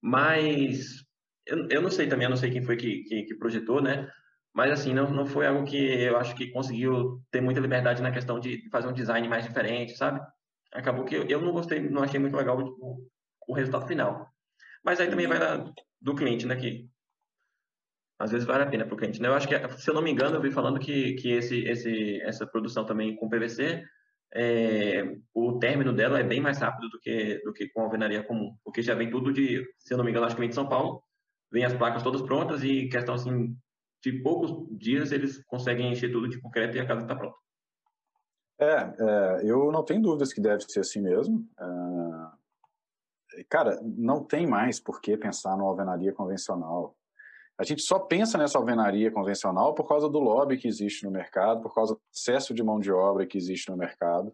[0.00, 1.04] mas
[1.46, 4.10] eu, eu não sei também, eu não sei quem foi que, que, que, projetou, né?
[4.54, 8.10] Mas assim, não, não foi algo que eu acho que conseguiu ter muita liberdade na
[8.10, 10.20] questão de fazer um design mais diferente, sabe?
[10.72, 13.06] Acabou que eu, eu não gostei, não achei muito legal o,
[13.46, 14.26] o resultado final.
[14.82, 16.56] Mas aí também vai da, do cliente, né?
[16.56, 16.88] Que
[18.18, 19.22] às vezes vale a pena para o cliente.
[19.22, 19.28] Né?
[19.28, 22.20] Eu acho que, se eu não me engano, eu vi falando que, que esse, esse,
[22.22, 23.84] essa produção também com PVC,
[24.34, 28.56] é, o término dela é bem mais rápido do que, do que com alvenaria comum,
[28.64, 30.68] porque já vem tudo de, se eu não me engano, acho que vem de São
[30.68, 31.02] Paulo,
[31.50, 33.56] vem as placas todas prontas e questão assim
[34.02, 37.36] de poucos dias eles conseguem encher tudo de concreto e a casa está pronta.
[38.60, 41.48] É, é, eu não tenho dúvidas que deve ser assim mesmo.
[41.58, 46.97] É, cara, não tem mais por que pensar numa alvenaria convencional.
[47.58, 51.60] A gente só pensa nessa alvenaria convencional por causa do lobby que existe no mercado,
[51.60, 54.32] por causa do excesso de mão de obra que existe no mercado,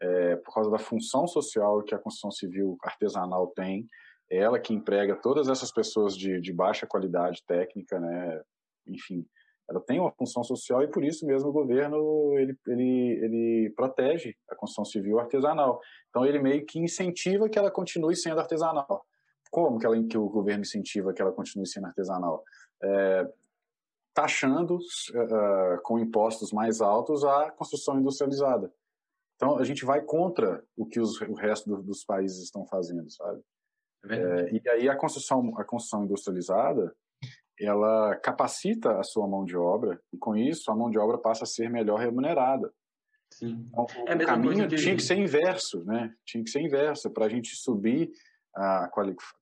[0.00, 3.88] é, por causa da função social que a construção civil artesanal tem,
[4.30, 8.42] é ela que emprega todas essas pessoas de, de baixa qualidade técnica, né?
[8.86, 9.26] Enfim,
[9.68, 14.34] ela tem uma função social e por isso mesmo o governo ele, ele, ele protege
[14.50, 15.80] a construção civil artesanal.
[16.10, 19.04] Então ele meio que incentiva que ela continue sendo artesanal.
[19.50, 22.44] Como que, ela, que o governo incentiva que ela continue sendo artesanal?
[22.82, 23.28] É,
[24.14, 28.72] taxando uh, com impostos mais altos a construção industrializada.
[29.36, 33.08] Então a gente vai contra o que os, o resto do, dos países estão fazendo,
[33.10, 33.40] sabe?
[34.10, 36.94] É é, e aí a construção, a construção industrializada,
[37.60, 41.44] ela capacita a sua mão de obra e com isso a mão de obra passa
[41.44, 42.72] a ser melhor remunerada.
[43.30, 43.68] Sim.
[43.68, 44.76] Então, é o caminho de...
[44.76, 46.12] tinha que ser inverso, né?
[46.24, 48.10] Tinha que ser inverso para a gente subir
[48.58, 48.90] a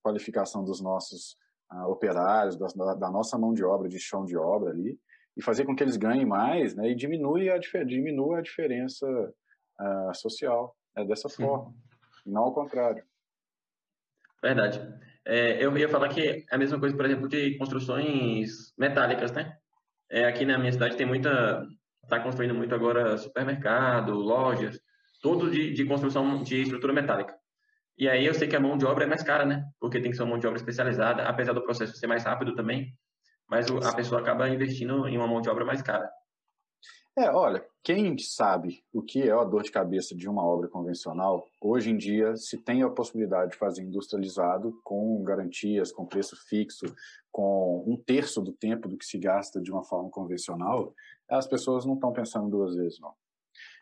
[0.02, 1.36] qualificação dos nossos
[1.72, 4.98] uh, operários, da, da, nossa mão de obra, de chão de obra ali,
[5.36, 6.90] e fazer com que eles ganhem mais, né?
[6.90, 11.44] E diminui a, diminua a diferença uh, social, é dessa Sim.
[11.44, 11.74] forma,
[12.24, 13.02] não ao contrário.
[14.42, 14.80] Verdade.
[15.24, 19.56] É, eu ia falar que é a mesma coisa, por exemplo, de construções metálicas, né?
[20.10, 21.66] É, aqui na minha cidade tem muita,
[22.04, 24.80] está construindo muito agora supermercado, lojas,
[25.20, 27.34] tudo de, de construção de estrutura metálica.
[27.98, 29.64] E aí eu sei que a mão de obra é mais cara, né?
[29.80, 32.54] Porque tem que ser uma mão de obra especializada, apesar do processo ser mais rápido
[32.54, 32.92] também,
[33.48, 36.10] mas a pessoa acaba investindo em uma mão de obra mais cara.
[37.18, 41.46] É, olha, quem sabe o que é a dor de cabeça de uma obra convencional,
[41.62, 46.84] hoje em dia se tem a possibilidade de fazer industrializado com garantias, com preço fixo,
[47.32, 50.92] com um terço do tempo do que se gasta de uma forma convencional,
[51.26, 53.14] as pessoas não estão pensando duas vezes, não.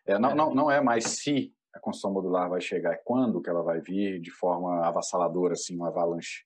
[0.06, 3.50] É, não, não, não é mais se a construção modular vai chegar, é quando que
[3.50, 6.44] ela vai vir de forma avassaladora, assim, uma avalanche.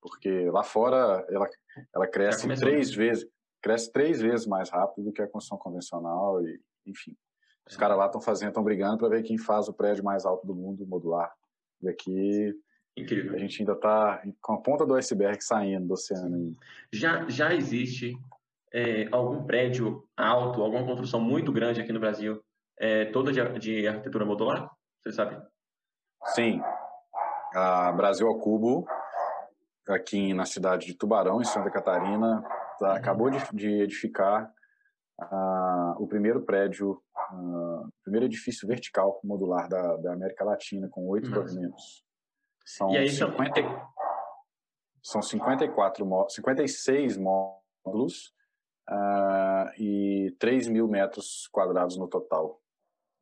[0.00, 1.48] Porque lá fora ela,
[1.94, 3.28] ela cresce três vezes,
[3.62, 7.14] cresce três vezes mais rápido do que a construção convencional e, enfim.
[7.68, 7.78] Os é.
[7.78, 10.54] caras lá estão fazendo, estão brigando para ver quem faz o prédio mais alto do
[10.54, 11.30] mundo modular.
[11.82, 12.54] E aqui
[12.96, 13.34] Incrível.
[13.34, 16.56] a gente ainda está com a ponta do iceberg saindo do oceano.
[16.90, 18.16] Já, já existe
[18.72, 22.42] é, algum prédio alto, alguma construção muito grande aqui no Brasil,
[22.80, 24.70] é, toda de, de arquitetura modular?
[25.02, 25.40] Você sabe?
[26.34, 26.62] Sim.
[27.54, 28.86] A Brasil ao Cubo,
[29.88, 32.42] aqui na cidade de Tubarão, em Santa Catarina,
[32.78, 34.50] tá, acabou de, de edificar
[35.20, 41.30] uh, o primeiro prédio, o primeiro edifício vertical modular da, da América Latina, com oito
[41.30, 42.04] pavimentos.
[42.64, 43.60] São, aí, 50,
[45.02, 48.32] são 54, 56 módulos
[48.88, 52.60] uh, e 3 mil metros quadrados no total.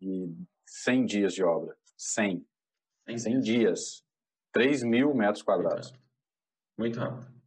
[0.00, 0.34] E
[0.66, 1.76] 100 dias de obra.
[1.96, 2.46] 100.
[3.08, 4.04] 100, 100 dias.
[4.52, 5.92] 3 mil metros quadrados.
[6.76, 7.16] Muito rápido.
[7.16, 7.38] Muito rápido.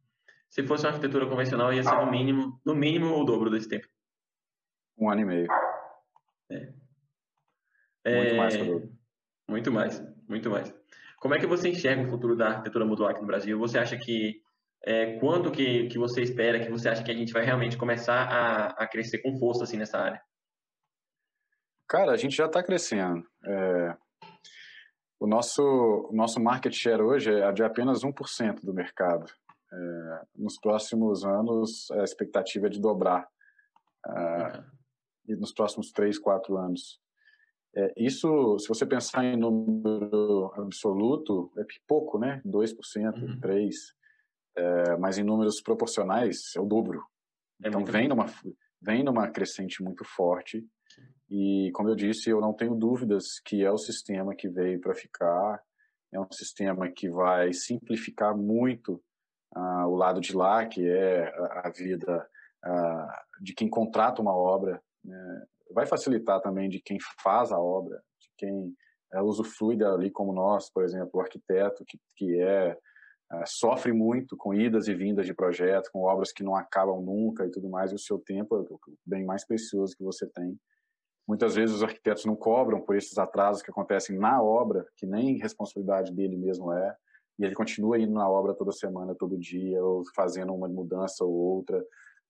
[0.50, 3.88] Se fosse uma arquitetura convencional, ia ser no mínimo, no mínimo o dobro desse tempo.
[4.98, 5.48] Um ano e meio.
[6.50, 6.60] É.
[6.60, 6.76] Muito
[8.04, 8.38] é...
[8.38, 9.02] mais que o dobro.
[9.48, 10.74] Muito mais, muito mais.
[11.20, 13.58] Como é que você enxerga o futuro da arquitetura modular aqui no Brasil?
[13.60, 14.42] Você acha que
[14.84, 18.24] é, quando que, que você espera, que você acha que a gente vai realmente começar
[18.24, 20.22] a, a crescer com força assim nessa área?
[21.92, 23.22] Cara, a gente já está crescendo.
[23.46, 23.98] É,
[25.20, 29.26] o nosso, o nosso market share hoje é de apenas 1% do mercado.
[29.74, 33.28] É, nos próximos anos, a expectativa é de dobrar.
[34.08, 34.64] É,
[35.28, 36.98] e nos próximos 3, 4 anos.
[37.76, 42.42] É, isso, se você pensar em número absoluto, é pouco, né?
[42.46, 43.38] 2%, uhum.
[43.42, 43.70] 3%.
[44.56, 47.06] É, mas em números proporcionais, é o dobro.
[47.62, 48.28] É então, vem numa,
[48.82, 50.66] vem numa crescente muito forte.
[51.32, 54.94] E, como eu disse, eu não tenho dúvidas que é o sistema que veio para
[54.94, 55.64] ficar.
[56.14, 59.02] É um sistema que vai simplificar muito
[59.56, 62.28] uh, o lado de lá, que é a, a vida
[62.66, 64.84] uh, de quem contrata uma obra.
[65.06, 65.46] Né?
[65.74, 68.76] Vai facilitar também de quem faz a obra, de quem
[69.14, 72.78] uh, usufrui dali, como nós, por exemplo, o arquiteto, que, que é
[73.34, 77.46] Uh, sofre muito com idas e vindas de projetos, com obras que não acabam nunca
[77.46, 80.60] e tudo mais, e o seu tempo é o bem mais precioso que você tem.
[81.28, 85.38] Muitas vezes os arquitetos não cobram por esses atrasos que acontecem na obra, que nem
[85.38, 86.96] responsabilidade dele mesmo é,
[87.40, 91.32] e ele continua indo na obra toda semana, todo dia, ou fazendo uma mudança ou
[91.32, 91.84] outra,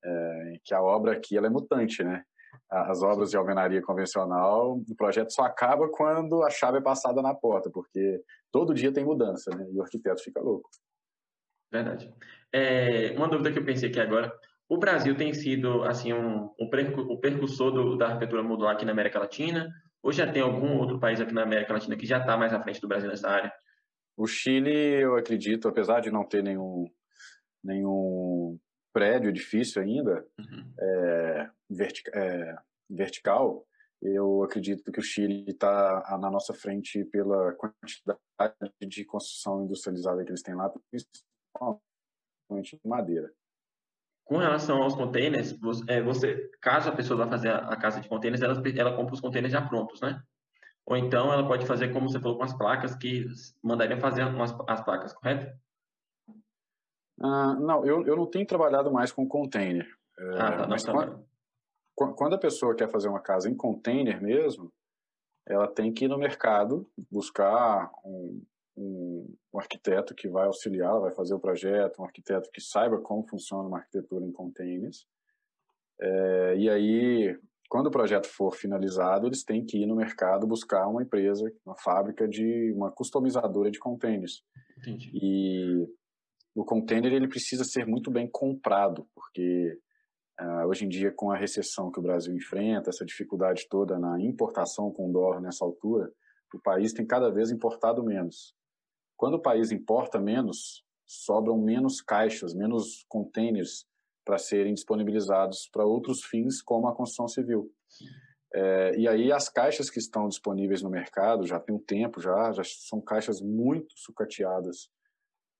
[0.03, 2.23] é, que a obra aqui ela é mutante, né?
[2.69, 7.33] As obras de alvenaria convencional, o projeto só acaba quando a chave é passada na
[7.33, 8.21] porta, porque
[8.51, 9.67] todo dia tem mudança, né?
[9.69, 10.69] E o arquiteto fica louco.
[11.71, 12.13] Verdade.
[12.53, 14.33] É, uma dúvida que eu pensei aqui agora,
[14.71, 16.69] o Brasil tem sido assim um, um
[17.19, 19.69] percursor do, da arquitetura modular aqui na América Latina,
[20.01, 22.63] ou já tem algum outro país aqui na América Latina que já está mais à
[22.63, 23.51] frente do Brasil nessa área?
[24.15, 26.89] O Chile, eu acredito, apesar de não ter nenhum,
[27.61, 28.57] nenhum
[28.93, 30.73] prédio, edifício ainda, uhum.
[30.79, 31.49] é,
[32.13, 32.55] é,
[32.89, 33.67] vertical,
[34.01, 38.55] eu acredito que o Chile está na nossa frente pela quantidade
[38.87, 43.33] de construção industrializada que eles têm lá, principalmente em madeira.
[44.31, 45.53] Com relação aos containers,
[45.89, 49.19] é, você, caso a pessoa vá fazer a casa de containers, ela, ela compra os
[49.19, 50.23] containers já prontos, né?
[50.85, 53.25] Ou então ela pode fazer como você falou com as placas, que
[53.61, 55.53] mandariam fazer umas, as placas, correto?
[57.21, 59.85] Ah, não, eu, eu não tenho trabalhado mais com container.
[60.17, 61.25] É, ah, tá, mas quando,
[61.93, 64.71] quando a pessoa quer fazer uma casa em container mesmo,
[65.45, 68.41] ela tem que ir no mercado buscar um,
[68.75, 73.27] um, um, arquiteto que vai auxiliar, vai fazer o projeto, um arquiteto que saiba como
[73.27, 75.05] funciona uma arquitetura em containers.
[75.99, 77.37] É, e aí,
[77.69, 81.75] quando o projeto for finalizado, eles têm que ir no mercado buscar uma empresa, uma
[81.77, 84.43] fábrica de uma customizadora de containers.
[84.77, 85.11] Entendi.
[85.13, 85.87] E
[86.55, 89.77] o container ele precisa ser muito bem comprado, porque
[90.39, 94.19] uh, hoje em dia com a recessão que o Brasil enfrenta, essa dificuldade toda na
[94.19, 96.11] importação com dólar nessa altura,
[96.53, 98.53] o país tem cada vez importado menos.
[99.21, 103.85] Quando o país importa menos, sobram menos caixas, menos containers
[104.25, 107.71] para serem disponibilizados para outros fins, como a construção civil.
[108.51, 112.51] É, e aí as caixas que estão disponíveis no mercado já tem um tempo já,
[112.51, 114.89] já são caixas muito sucateadas.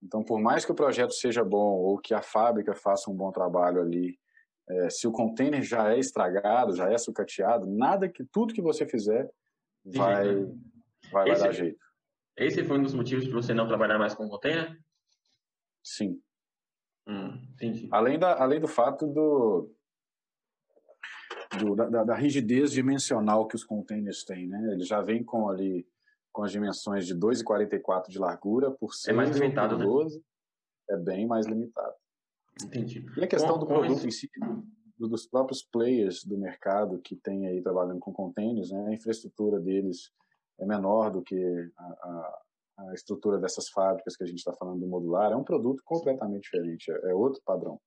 [0.01, 3.31] Então, por mais que o projeto seja bom ou que a fábrica faça um bom
[3.31, 4.17] trabalho ali,
[4.67, 8.87] é, se o container já é estragado, já é sucateado, nada que tudo que você
[8.87, 9.29] fizer
[9.85, 10.33] vai,
[11.11, 11.90] vai, vai dar jeito.
[12.37, 14.79] Esse foi um dos motivos para você não trabalhar mais com container?
[15.83, 16.21] Sim.
[17.07, 17.87] Hum, entendi.
[17.91, 19.73] Além, da, além do fato do,
[21.59, 24.73] do da, da, rigidez dimensional que os containers têm, né?
[24.73, 25.87] Ele já vem com ali
[26.31, 30.23] com as dimensões de 2,44 de largura por 6 é mais limitado, 12, né?
[30.91, 31.93] é bem mais limitado.
[32.63, 33.05] Entendi.
[33.17, 34.29] E a questão com, do produto em si,
[34.97, 38.87] dos próprios players do mercado que tem aí trabalhando com containers, né?
[38.87, 40.11] A infraestrutura deles
[40.61, 41.35] é menor do que
[41.77, 42.41] a, a,
[42.77, 45.31] a estrutura dessas fábricas que a gente está falando do modular.
[45.31, 47.79] É um produto completamente diferente, é, é outro padrão.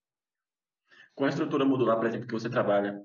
[1.14, 3.01] Com a estrutura modular, por exemplo, que você trabalha,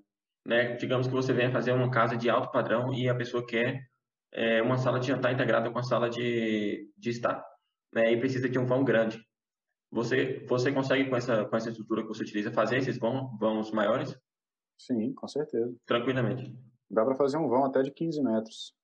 [0.46, 0.74] né?
[0.76, 3.88] Digamos que você venha fazer uma casa de alto padrão e a pessoa quer
[4.34, 7.46] é, uma sala de jantar integrada com a sala de, de estar,
[7.94, 8.12] né?
[8.12, 9.24] E precisa de um vão grande.
[9.92, 13.72] Você, você consegue, com essa, com essa estrutura que você utiliza, fazer esses vão, vãos
[13.72, 14.16] maiores?
[14.78, 15.76] Sim, com certeza.
[15.86, 16.56] Tranquilamente.
[16.90, 18.79] Dá para fazer um vão até de 15 metros.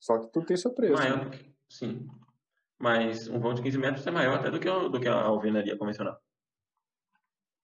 [0.00, 0.94] Só que tudo tem seu preço.
[0.94, 1.30] Maior né?
[1.30, 2.08] que, sim.
[2.78, 5.76] Mas um vão de 15 metros é maior até do que, do que a alvenaria
[5.76, 6.18] convencional.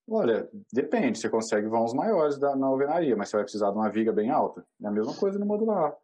[0.08, 1.18] Olha, depende.
[1.18, 4.30] Você consegue vãos maiores da, na alvenaria, mas você vai precisar de uma viga bem
[4.30, 4.64] alta.
[4.82, 5.96] É a mesma coisa no modular.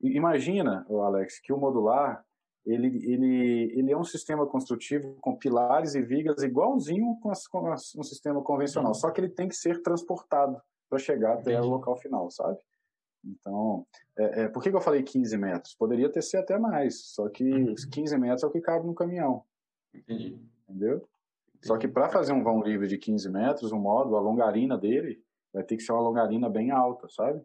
[0.00, 2.24] Imagina, Alex, que o modular
[2.68, 7.72] ele, ele, ele é um sistema construtivo com pilares e vigas igualzinho com, as, com
[7.72, 8.94] as, um sistema convencional, uhum.
[8.94, 11.66] só que ele tem que ser transportado para chegar até Entendi.
[11.66, 12.58] o local final, sabe?
[13.28, 15.74] Então, é, é, por que, que, eu falei 15 metros?
[15.74, 17.72] Poderia ter sido até mais, só que uhum.
[17.72, 19.44] os 15 metros é o que cabe no caminhão.
[19.94, 20.38] Entendi.
[20.68, 20.96] Entendeu?
[20.96, 21.66] Entendi.
[21.66, 25.22] Só que para fazer um vão livre de 15 metros, um módulo, a longarina dele
[25.52, 27.42] vai ter que ser uma longarina bem alta, sabe?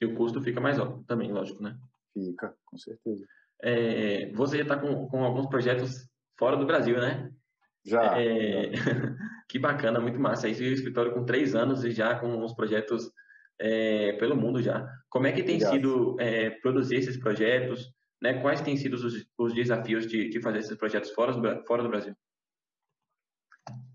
[0.00, 1.76] E o custo fica mais alto também, lógico, né?
[2.12, 3.26] Fica, com certeza.
[3.62, 6.08] É, você já está com, com alguns projetos
[6.38, 7.32] fora do Brasil, né?
[7.84, 8.20] Já.
[8.20, 8.72] É,
[9.48, 10.46] que bacana, muito massa.
[10.46, 13.10] Aí o escritório com três anos e já com uns projetos
[13.58, 14.86] é, pelo mundo já.
[15.08, 15.74] Como é que tem Obrigado.
[15.74, 17.92] sido é, produzir esses projetos?
[18.20, 18.40] Né?
[18.40, 21.88] Quais têm sido os, os desafios de, de, fazer esses projetos fora do, fora do
[21.88, 22.14] Brasil?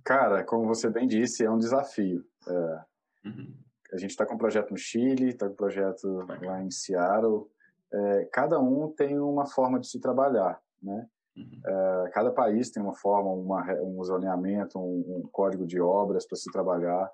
[0.04, 2.26] Cara, como você bem disse, é um desafio.
[2.48, 2.82] É,
[3.26, 3.56] uhum.
[3.94, 7.48] A gente está com um projeto no Chile, está com um projeto lá em Seattle.
[7.94, 11.08] É, cada um tem uma forma de se trabalhar, né?
[11.36, 11.62] Uhum.
[11.66, 16.38] É, cada país tem uma forma, uma, um zoneamento, um, um código de obras para
[16.38, 17.10] se trabalhar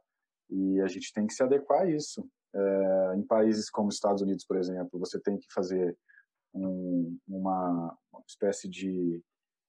[0.50, 2.28] e a gente tem que se adequar a isso.
[2.54, 5.96] É, em países como os Estados Unidos, por exemplo, você tem que fazer
[6.54, 9.22] um, uma, uma espécie de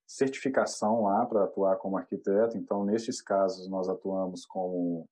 [0.07, 2.57] certificação lá para atuar como arquiteto.
[2.57, 5.07] Então, nesses casos, nós atuamos como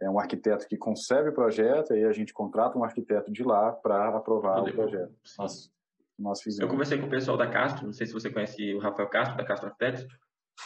[0.00, 3.70] é um arquiteto que concebe o projeto e a gente contrata um arquiteto de lá
[3.72, 5.14] para aprovar o projeto.
[5.38, 5.70] Nós,
[6.18, 6.64] nós fizemos.
[6.64, 9.36] Eu conversei com o pessoal da Castro, não sei se você conhece o Rafael Castro,
[9.36, 10.04] da Castro Arquitetos,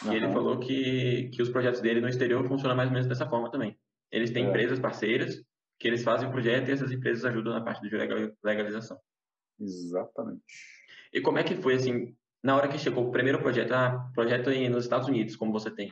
[0.03, 0.13] uhum.
[0.13, 3.27] e ele falou que, que os projetos dele no exterior funcionam mais ou menos dessa
[3.27, 3.77] forma também.
[4.11, 4.49] Eles têm é.
[4.49, 5.43] empresas parceiras
[5.79, 7.89] que eles fazem o projeto e essas empresas ajudam na parte de
[8.43, 8.99] legalização.
[9.59, 10.43] Exatamente.
[11.13, 14.49] E como é que foi, assim, na hora que chegou o primeiro projeto, ah, projeto
[14.69, 15.91] nos Estados Unidos, como você tem,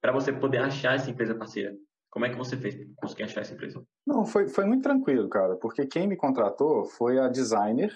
[0.00, 1.76] para você poder achar essa empresa parceira?
[2.10, 3.84] Como é que você fez para conseguir achar essa empresa?
[4.06, 7.92] Não, foi, foi muito tranquilo, cara, porque quem me contratou foi a designer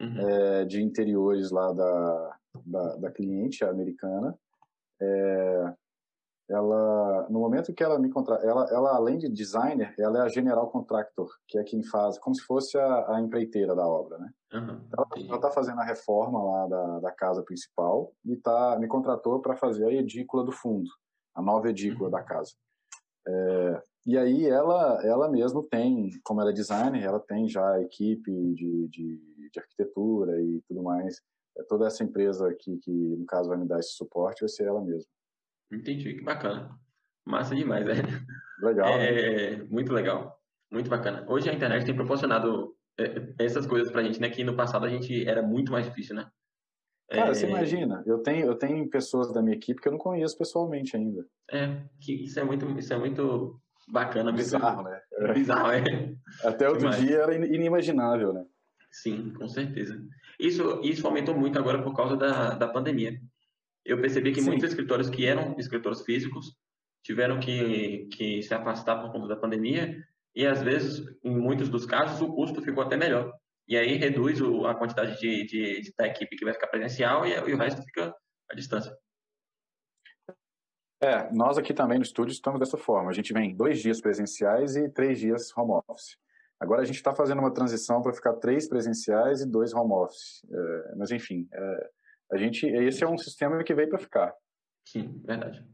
[0.00, 0.28] uhum.
[0.28, 4.38] é, de interiores lá da, da, da cliente americana.
[5.02, 5.74] É,
[6.50, 10.28] ela no momento que ela me contrata, ela, ela além de designer, ela é a
[10.28, 14.30] general contractor, que é quem faz, como se fosse a, a empreiteira da obra, né?
[14.52, 14.80] Uhum,
[15.28, 19.56] ela está fazendo a reforma lá da, da casa principal e tá me contratou para
[19.56, 20.90] fazer a edícula do fundo,
[21.34, 22.10] a nova edícula uhum.
[22.10, 22.52] da casa.
[23.28, 27.80] É, e aí ela ela mesmo tem, como ela é designer, ela tem já a
[27.80, 31.20] equipe de, de, de arquitetura e tudo mais.
[31.56, 34.66] É toda essa empresa aqui que no caso vai me dar esse suporte vai ser
[34.66, 35.10] ela mesma.
[35.72, 36.70] Entendi, que bacana.
[37.24, 37.94] Massa demais, né?
[38.62, 38.88] Legal.
[38.88, 39.66] É, né?
[39.70, 40.38] Muito legal.
[40.70, 41.24] Muito bacana.
[41.28, 44.28] Hoje a internet tem proporcionado é, essas coisas pra gente, né?
[44.30, 46.28] Que no passado a gente era muito mais difícil, né?
[47.08, 47.34] Cara, é...
[47.34, 50.96] você imagina, eu tenho, eu tenho pessoas da minha equipe que eu não conheço pessoalmente
[50.96, 51.26] ainda.
[51.50, 54.30] É, que isso é muito, isso é muito bacana.
[54.30, 55.00] Bizarro, né?
[55.34, 56.14] Bizarro, é.
[56.44, 57.00] Até outro Demais.
[57.00, 58.44] dia era inimaginável, né?
[58.92, 60.00] Sim, com certeza.
[60.38, 63.20] Isso, isso aumentou muito agora por causa da, da pandemia
[63.84, 64.50] eu percebi que Sim.
[64.50, 66.56] muitos escritórios que eram escritórios físicos
[67.02, 69.96] tiveram que, que se afastar por conta da pandemia
[70.34, 73.32] e, às vezes, em muitos dos casos, o custo ficou até melhor.
[73.66, 77.26] E aí reduz o, a quantidade de, de, de, da equipe que vai ficar presencial
[77.26, 78.14] e, e o resto fica
[78.50, 78.96] à distância.
[81.02, 83.10] É, nós aqui também no estúdio estamos dessa forma.
[83.10, 86.18] A gente vem dois dias presenciais e três dias home office.
[86.58, 90.44] Agora a gente está fazendo uma transição para ficar três presenciais e dois home office.
[90.52, 91.90] É, mas enfim, é,
[92.32, 94.34] a gente, esse é um sistema que veio para ficar.
[94.84, 95.64] Sim, verdade.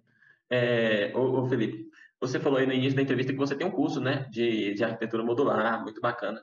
[0.51, 1.89] É, ô, ô, Felipe,
[2.21, 4.85] você falou aí no início da entrevista que você tem um curso, né, de, de
[4.85, 6.43] arquitetura modular, muito bacana.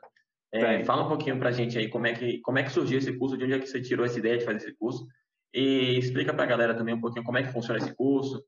[0.51, 2.99] É, fala um pouquinho para a gente aí como é que como é que surgiu
[2.99, 5.07] esse curso, de onde é que você tirou essa ideia de fazer esse curso
[5.51, 8.43] e explica para a galera também um pouquinho como é que funciona esse curso.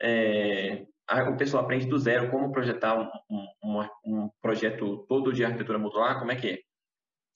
[0.00, 0.86] É,
[1.28, 2.98] o pessoal aprende do zero como projetar
[3.30, 6.58] um, um, um, projeto todo de arquitetura modular, como é que é?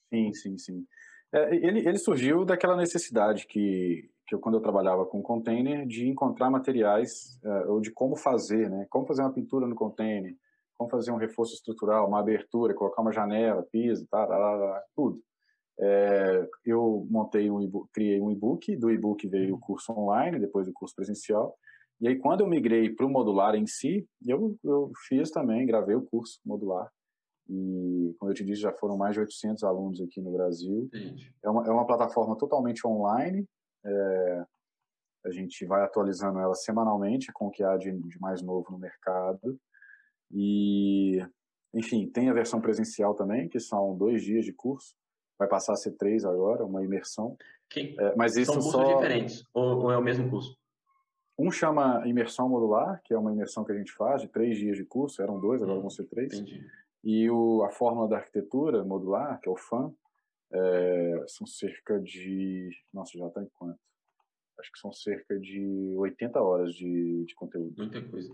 [0.09, 0.87] Sim, sim, sim.
[1.35, 6.09] É, ele, ele, surgiu daquela necessidade que, que eu, quando eu trabalhava com container, de
[6.09, 8.87] encontrar materiais, é, ou de como fazer, né?
[8.89, 10.33] Como fazer uma pintura no container,
[10.79, 15.21] como fazer um reforço estrutural, uma abertura, colocar uma janela, piso, tá, tudo.
[15.81, 20.73] É, eu montei um criei um e-book, do e-book veio o curso online, depois o
[20.73, 21.57] curso presencial,
[22.01, 25.97] e aí quando eu migrei para o modular em si, eu, eu fiz também, gravei
[25.97, 26.89] o curso modular,
[27.49, 30.89] e, como eu te disse, já foram mais de 800 alunos aqui no Brasil.
[31.43, 33.47] É uma, é uma plataforma totalmente online.
[33.85, 34.45] É,
[35.27, 38.79] a gente vai atualizando ela semanalmente com o que há de, de, mais novo no
[38.79, 39.59] mercado.
[40.31, 41.23] E,
[41.75, 44.95] enfim, tem a versão presencial também, que são dois dias de curso.
[45.39, 47.37] Vai passar a ser três agora, uma imersão.
[47.69, 48.95] Que, é, mas isso são cursos só...
[48.95, 50.57] diferentes ou, ou é o mesmo curso?
[51.37, 54.77] Um chama imersão modular, que é uma imersão que a gente faz de três dias
[54.77, 55.21] de curso.
[55.21, 56.33] Eram dois, agora hum, vão ser três.
[56.33, 56.65] Entendi.
[57.05, 59.93] E o, a fórmula da arquitetura modular, que é o FAM,
[60.51, 62.71] é, são cerca de.
[62.93, 63.79] Nossa, já está em quanto?
[64.59, 67.75] Acho que são cerca de 80 horas de, de conteúdo.
[67.77, 68.33] Muita coisa.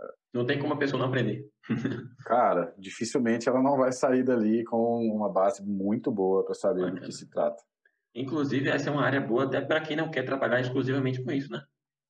[0.00, 0.14] É.
[0.32, 1.50] Não tem como a pessoa não aprender.
[2.24, 7.00] Cara, dificilmente ela não vai sair dali com uma base muito boa para saber Bacana.
[7.00, 7.62] do que se trata.
[8.14, 11.52] Inclusive, essa é uma área boa até para quem não quer trabalhar exclusivamente com isso,
[11.52, 11.62] né?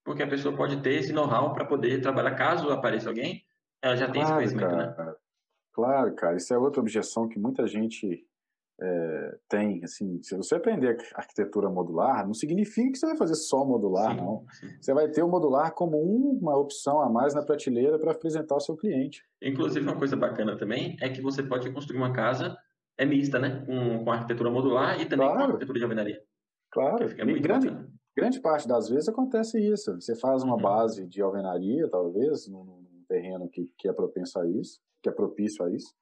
[0.05, 3.45] Porque a pessoa pode ter esse know-how para poder trabalhar caso apareça alguém,
[3.83, 4.95] ela já tem claro, esse conhecimento, né?
[4.95, 5.11] cara.
[5.11, 5.17] né?
[5.79, 8.27] Claro, cara, isso é outra objeção que muita gente
[8.81, 13.65] é, tem, assim, se você aprender arquitetura modular, não significa que você vai fazer só
[13.65, 14.45] modular, sim, não.
[14.51, 14.67] Sim.
[14.81, 18.61] Você vai ter o modular como uma opção a mais na prateleira para apresentar ao
[18.61, 19.23] seu cliente.
[19.41, 22.59] Inclusive, uma coisa bacana também é que você pode construir uma casa
[22.99, 23.65] é mista, né?
[23.65, 25.43] Com, com arquitetura modular e também claro.
[25.43, 26.21] com arquitetura de alvenaria.
[26.73, 27.71] Claro, e grande,
[28.17, 29.95] grande parte das vezes acontece isso.
[29.95, 30.61] Você faz uma uhum.
[30.61, 32.78] base de alvenaria, talvez, num
[33.09, 35.95] terreno que, que é propenso a isso, que é propício a isso,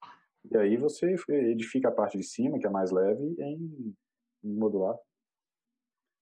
[0.51, 3.95] e aí você edifica a parte de cima, que é mais leve, em,
[4.43, 4.95] em modular.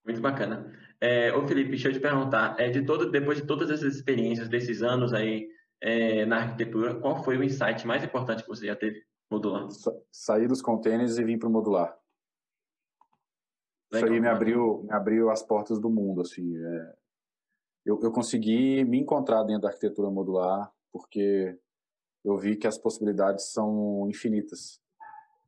[0.06, 0.72] Muito bacana.
[1.02, 4.48] É, ô Felipe, deixa eu te perguntar, é, de todo, depois de todas essas experiências,
[4.48, 5.50] desses anos aí
[5.82, 9.70] é, na arquitetura, qual foi o insight mais importante que você já teve modular?
[9.72, 11.98] Sa sair dos containers e vir para o modular.
[13.92, 16.56] Legal, Isso aí me abriu, me abriu as portas do mundo, assim.
[16.56, 16.96] É,
[17.86, 21.60] eu, eu consegui me encontrar dentro da arquitetura modular, porque
[22.24, 24.82] eu vi que as possibilidades são infinitas.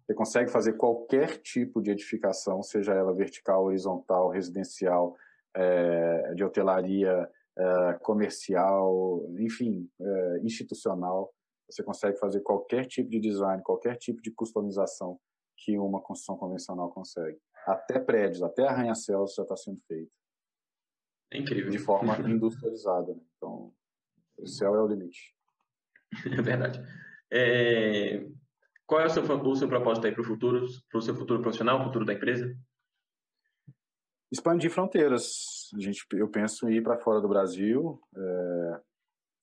[0.02, 5.16] Você consegue fazer qualquer tipo de edificação, seja ela vertical, horizontal, residencial,
[5.56, 11.34] é, de hotelaria, é, comercial, enfim, é, institucional.
[11.70, 15.18] Você consegue fazer qualquer tipo de design, qualquer tipo de customização
[15.56, 17.40] que uma construção convencional consegue.
[17.66, 20.12] Até prédios, até arranha-céus já está sendo feito.
[21.32, 21.72] É incrível.
[21.72, 23.14] De forma industrializada.
[23.14, 23.22] Né?
[23.38, 23.74] Então,
[24.38, 25.37] o céu é o limite.
[26.40, 26.82] É verdade.
[27.32, 28.26] É...
[28.86, 31.42] Qual é o seu, o seu propósito aí para o futuro, para o seu futuro
[31.42, 32.56] profissional, futuro da empresa?
[34.32, 35.70] Expandir fronteiras.
[35.76, 38.00] A gente, eu penso em ir para fora do Brasil.
[38.16, 38.82] É,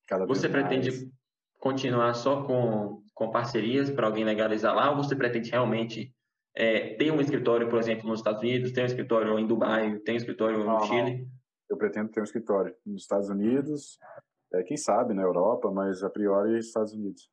[0.06, 1.10] cada você pretende mais.
[1.58, 6.14] continuar só com, com parcerias para alguém legalizar lá ou você pretende realmente
[6.54, 10.12] é, ter um escritório, por exemplo, nos Estados Unidos, ter um escritório em Dubai, ter
[10.12, 11.28] um escritório no Chile?
[11.68, 13.98] Eu pretendo ter um escritório nos Estados Unidos,
[14.54, 17.30] é, quem sabe na Europa, mas a priori Estados Unidos,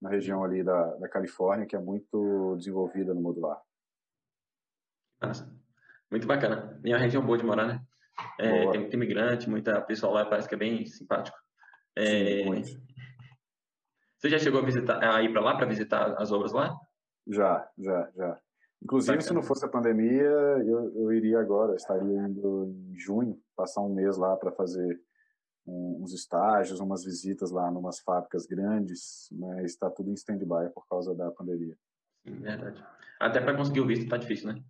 [0.00, 3.60] na região ali da, da Califórnia, que é muito desenvolvida no modular.
[5.20, 5.50] Nossa,
[6.10, 6.80] muito bacana.
[6.84, 7.82] E é uma região boa de morar, né?
[8.38, 11.36] É, tem muito imigrante, muita pessoal lá, parece que é bem simpático.
[11.96, 12.62] É...
[12.62, 12.82] Sim.
[14.18, 16.74] Você já chegou a visitar, a ir para lá para visitar as obras lá?
[17.26, 18.40] Já, já, já.
[18.82, 19.28] Inclusive, Bacana.
[19.28, 21.74] se não fosse a pandemia, eu, eu iria agora.
[21.74, 25.00] estaria indo em junho, passar um mês lá para fazer
[25.66, 31.14] uns estágios, umas visitas lá numas fábricas grandes, mas está tudo em stand-by por causa
[31.14, 31.76] da pandemia.
[32.24, 32.84] Sim, verdade.
[33.18, 34.62] Até para conseguir o visto está difícil, né?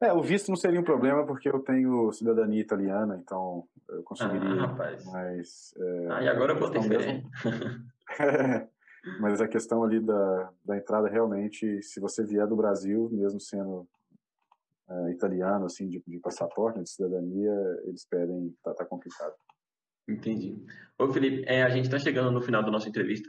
[0.00, 4.62] É, o visto não seria um problema porque eu tenho cidadania italiana, então eu conseguiria.
[4.62, 5.04] Ah, rapaz.
[5.06, 7.22] Mas, é, ah, e agora eu botei fé.
[9.20, 13.88] mas a questão ali da, da entrada, realmente, se você vier do Brasil, mesmo sendo
[14.88, 17.52] é, italiano, assim, de, de passaporte, de cidadania,
[17.84, 19.34] eles pedem, tá, tá complicado.
[20.08, 20.62] Entendi.
[20.98, 23.28] Ô, Felipe, é, a gente está chegando no final da nossa entrevista.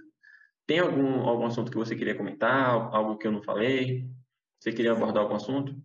[0.68, 2.70] Tem algum, algum assunto que você queria comentar?
[2.94, 4.10] Algo que eu não falei?
[4.60, 5.76] Você queria abordar algum assunto?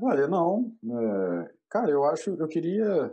[0.00, 0.72] Olha, não.
[0.84, 3.12] É, cara, eu acho, eu queria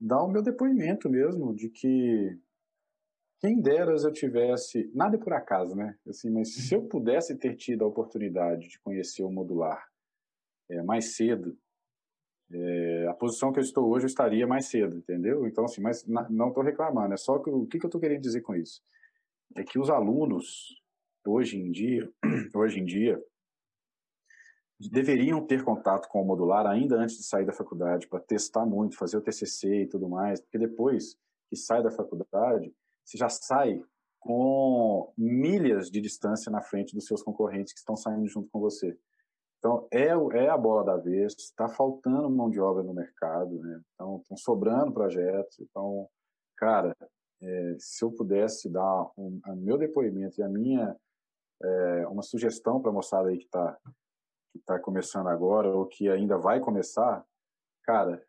[0.00, 2.38] dar o meu depoimento mesmo de que
[3.40, 5.96] quem dera eu tivesse, nada é por acaso, né?
[6.08, 9.84] Assim, mas se eu pudesse ter tido a oportunidade de conhecer o modular
[10.70, 11.58] é, mais cedo,
[12.52, 15.46] é, a posição que eu estou hoje eu estaria mais cedo, entendeu?
[15.46, 18.20] Então, assim, mas não estou reclamando, é só que o que, que eu estou querendo
[18.20, 18.82] dizer com isso?
[19.56, 20.80] É que os alunos,
[21.26, 22.10] hoje em dia,
[22.54, 23.22] hoje em dia,
[24.78, 28.96] deveriam ter contato com o modular ainda antes de sair da faculdade, para testar muito,
[28.96, 31.16] fazer o TCC e tudo mais, porque depois
[31.48, 32.74] que sai da faculdade,
[33.04, 33.82] você já sai
[34.18, 38.96] com milhas de distância na frente dos seus concorrentes que estão saindo junto com você.
[39.62, 43.80] Então, é, é a bola da vez, está faltando mão de obra no mercado, né?
[43.92, 45.60] Estão sobrando projetos.
[45.60, 46.08] Então,
[46.56, 46.92] cara,
[47.40, 50.96] é, se eu pudesse dar um, o meu depoimento e a minha,
[51.62, 53.78] é, uma sugestão para a moçada aí que está
[54.52, 57.24] que tá começando agora ou que ainda vai começar,
[57.84, 58.22] cara,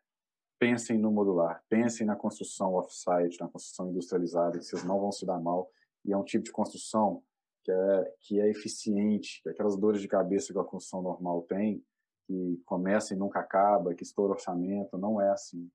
[0.58, 5.26] pensem no modular, pensem na construção off-site, na construção industrializada, que vocês não vão se
[5.26, 5.68] dar mal.
[6.04, 7.22] E é um tipo de construção
[7.64, 11.42] que é, que é eficiente, que é aquelas dores de cabeça que a construção normal
[11.42, 11.82] tem,
[12.26, 15.70] que começa e nunca acaba, que estoura orçamento, não é assim.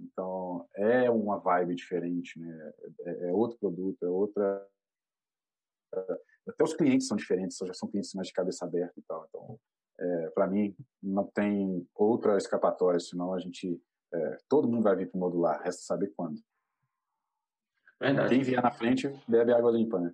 [0.00, 2.72] Então, é uma vibe diferente, né?
[3.00, 4.66] É, é outro produto, é outra...
[6.48, 9.26] Até os clientes são diferentes, já são clientes mais de cabeça aberta e tal.
[9.28, 9.60] Então,
[10.00, 13.80] é, para mim, não tem outra escapatória, senão a gente...
[14.12, 16.40] É, todo mundo vai vir para o modular, resta saber quando.
[18.00, 18.28] Verdade.
[18.28, 20.12] Quem vier na frente, bebe água limpa, né?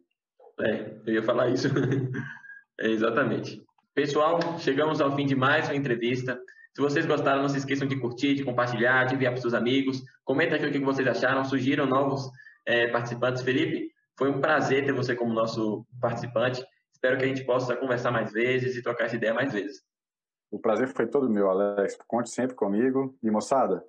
[0.60, 1.68] É, eu ia falar isso.
[2.80, 3.62] é, exatamente.
[3.94, 6.40] Pessoal, chegamos ao fim de mais uma entrevista.
[6.74, 10.02] Se vocês gostaram, não se esqueçam de curtir, de compartilhar, de enviar para seus amigos.
[10.24, 11.44] Comenta aqui o que vocês acharam.
[11.44, 12.30] Sugiram novos
[12.66, 13.42] é, participantes.
[13.42, 16.64] Felipe, foi um prazer ter você como nosso participante.
[16.92, 19.82] Espero que a gente possa conversar mais vezes e trocar essa ideia mais vezes.
[20.50, 21.96] O prazer foi todo meu, Alex.
[22.06, 23.16] Conte sempre comigo.
[23.22, 23.84] E, moçada,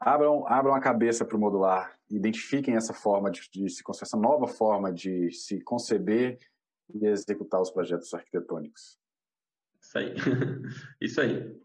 [0.00, 1.93] abram, abram a cabeça para o modular.
[2.10, 6.38] Identifiquem essa forma de, de se essa nova forma de se conceber
[6.94, 8.98] e executar os projetos arquitetônicos.
[9.80, 10.14] Isso aí.
[11.00, 11.63] Isso aí.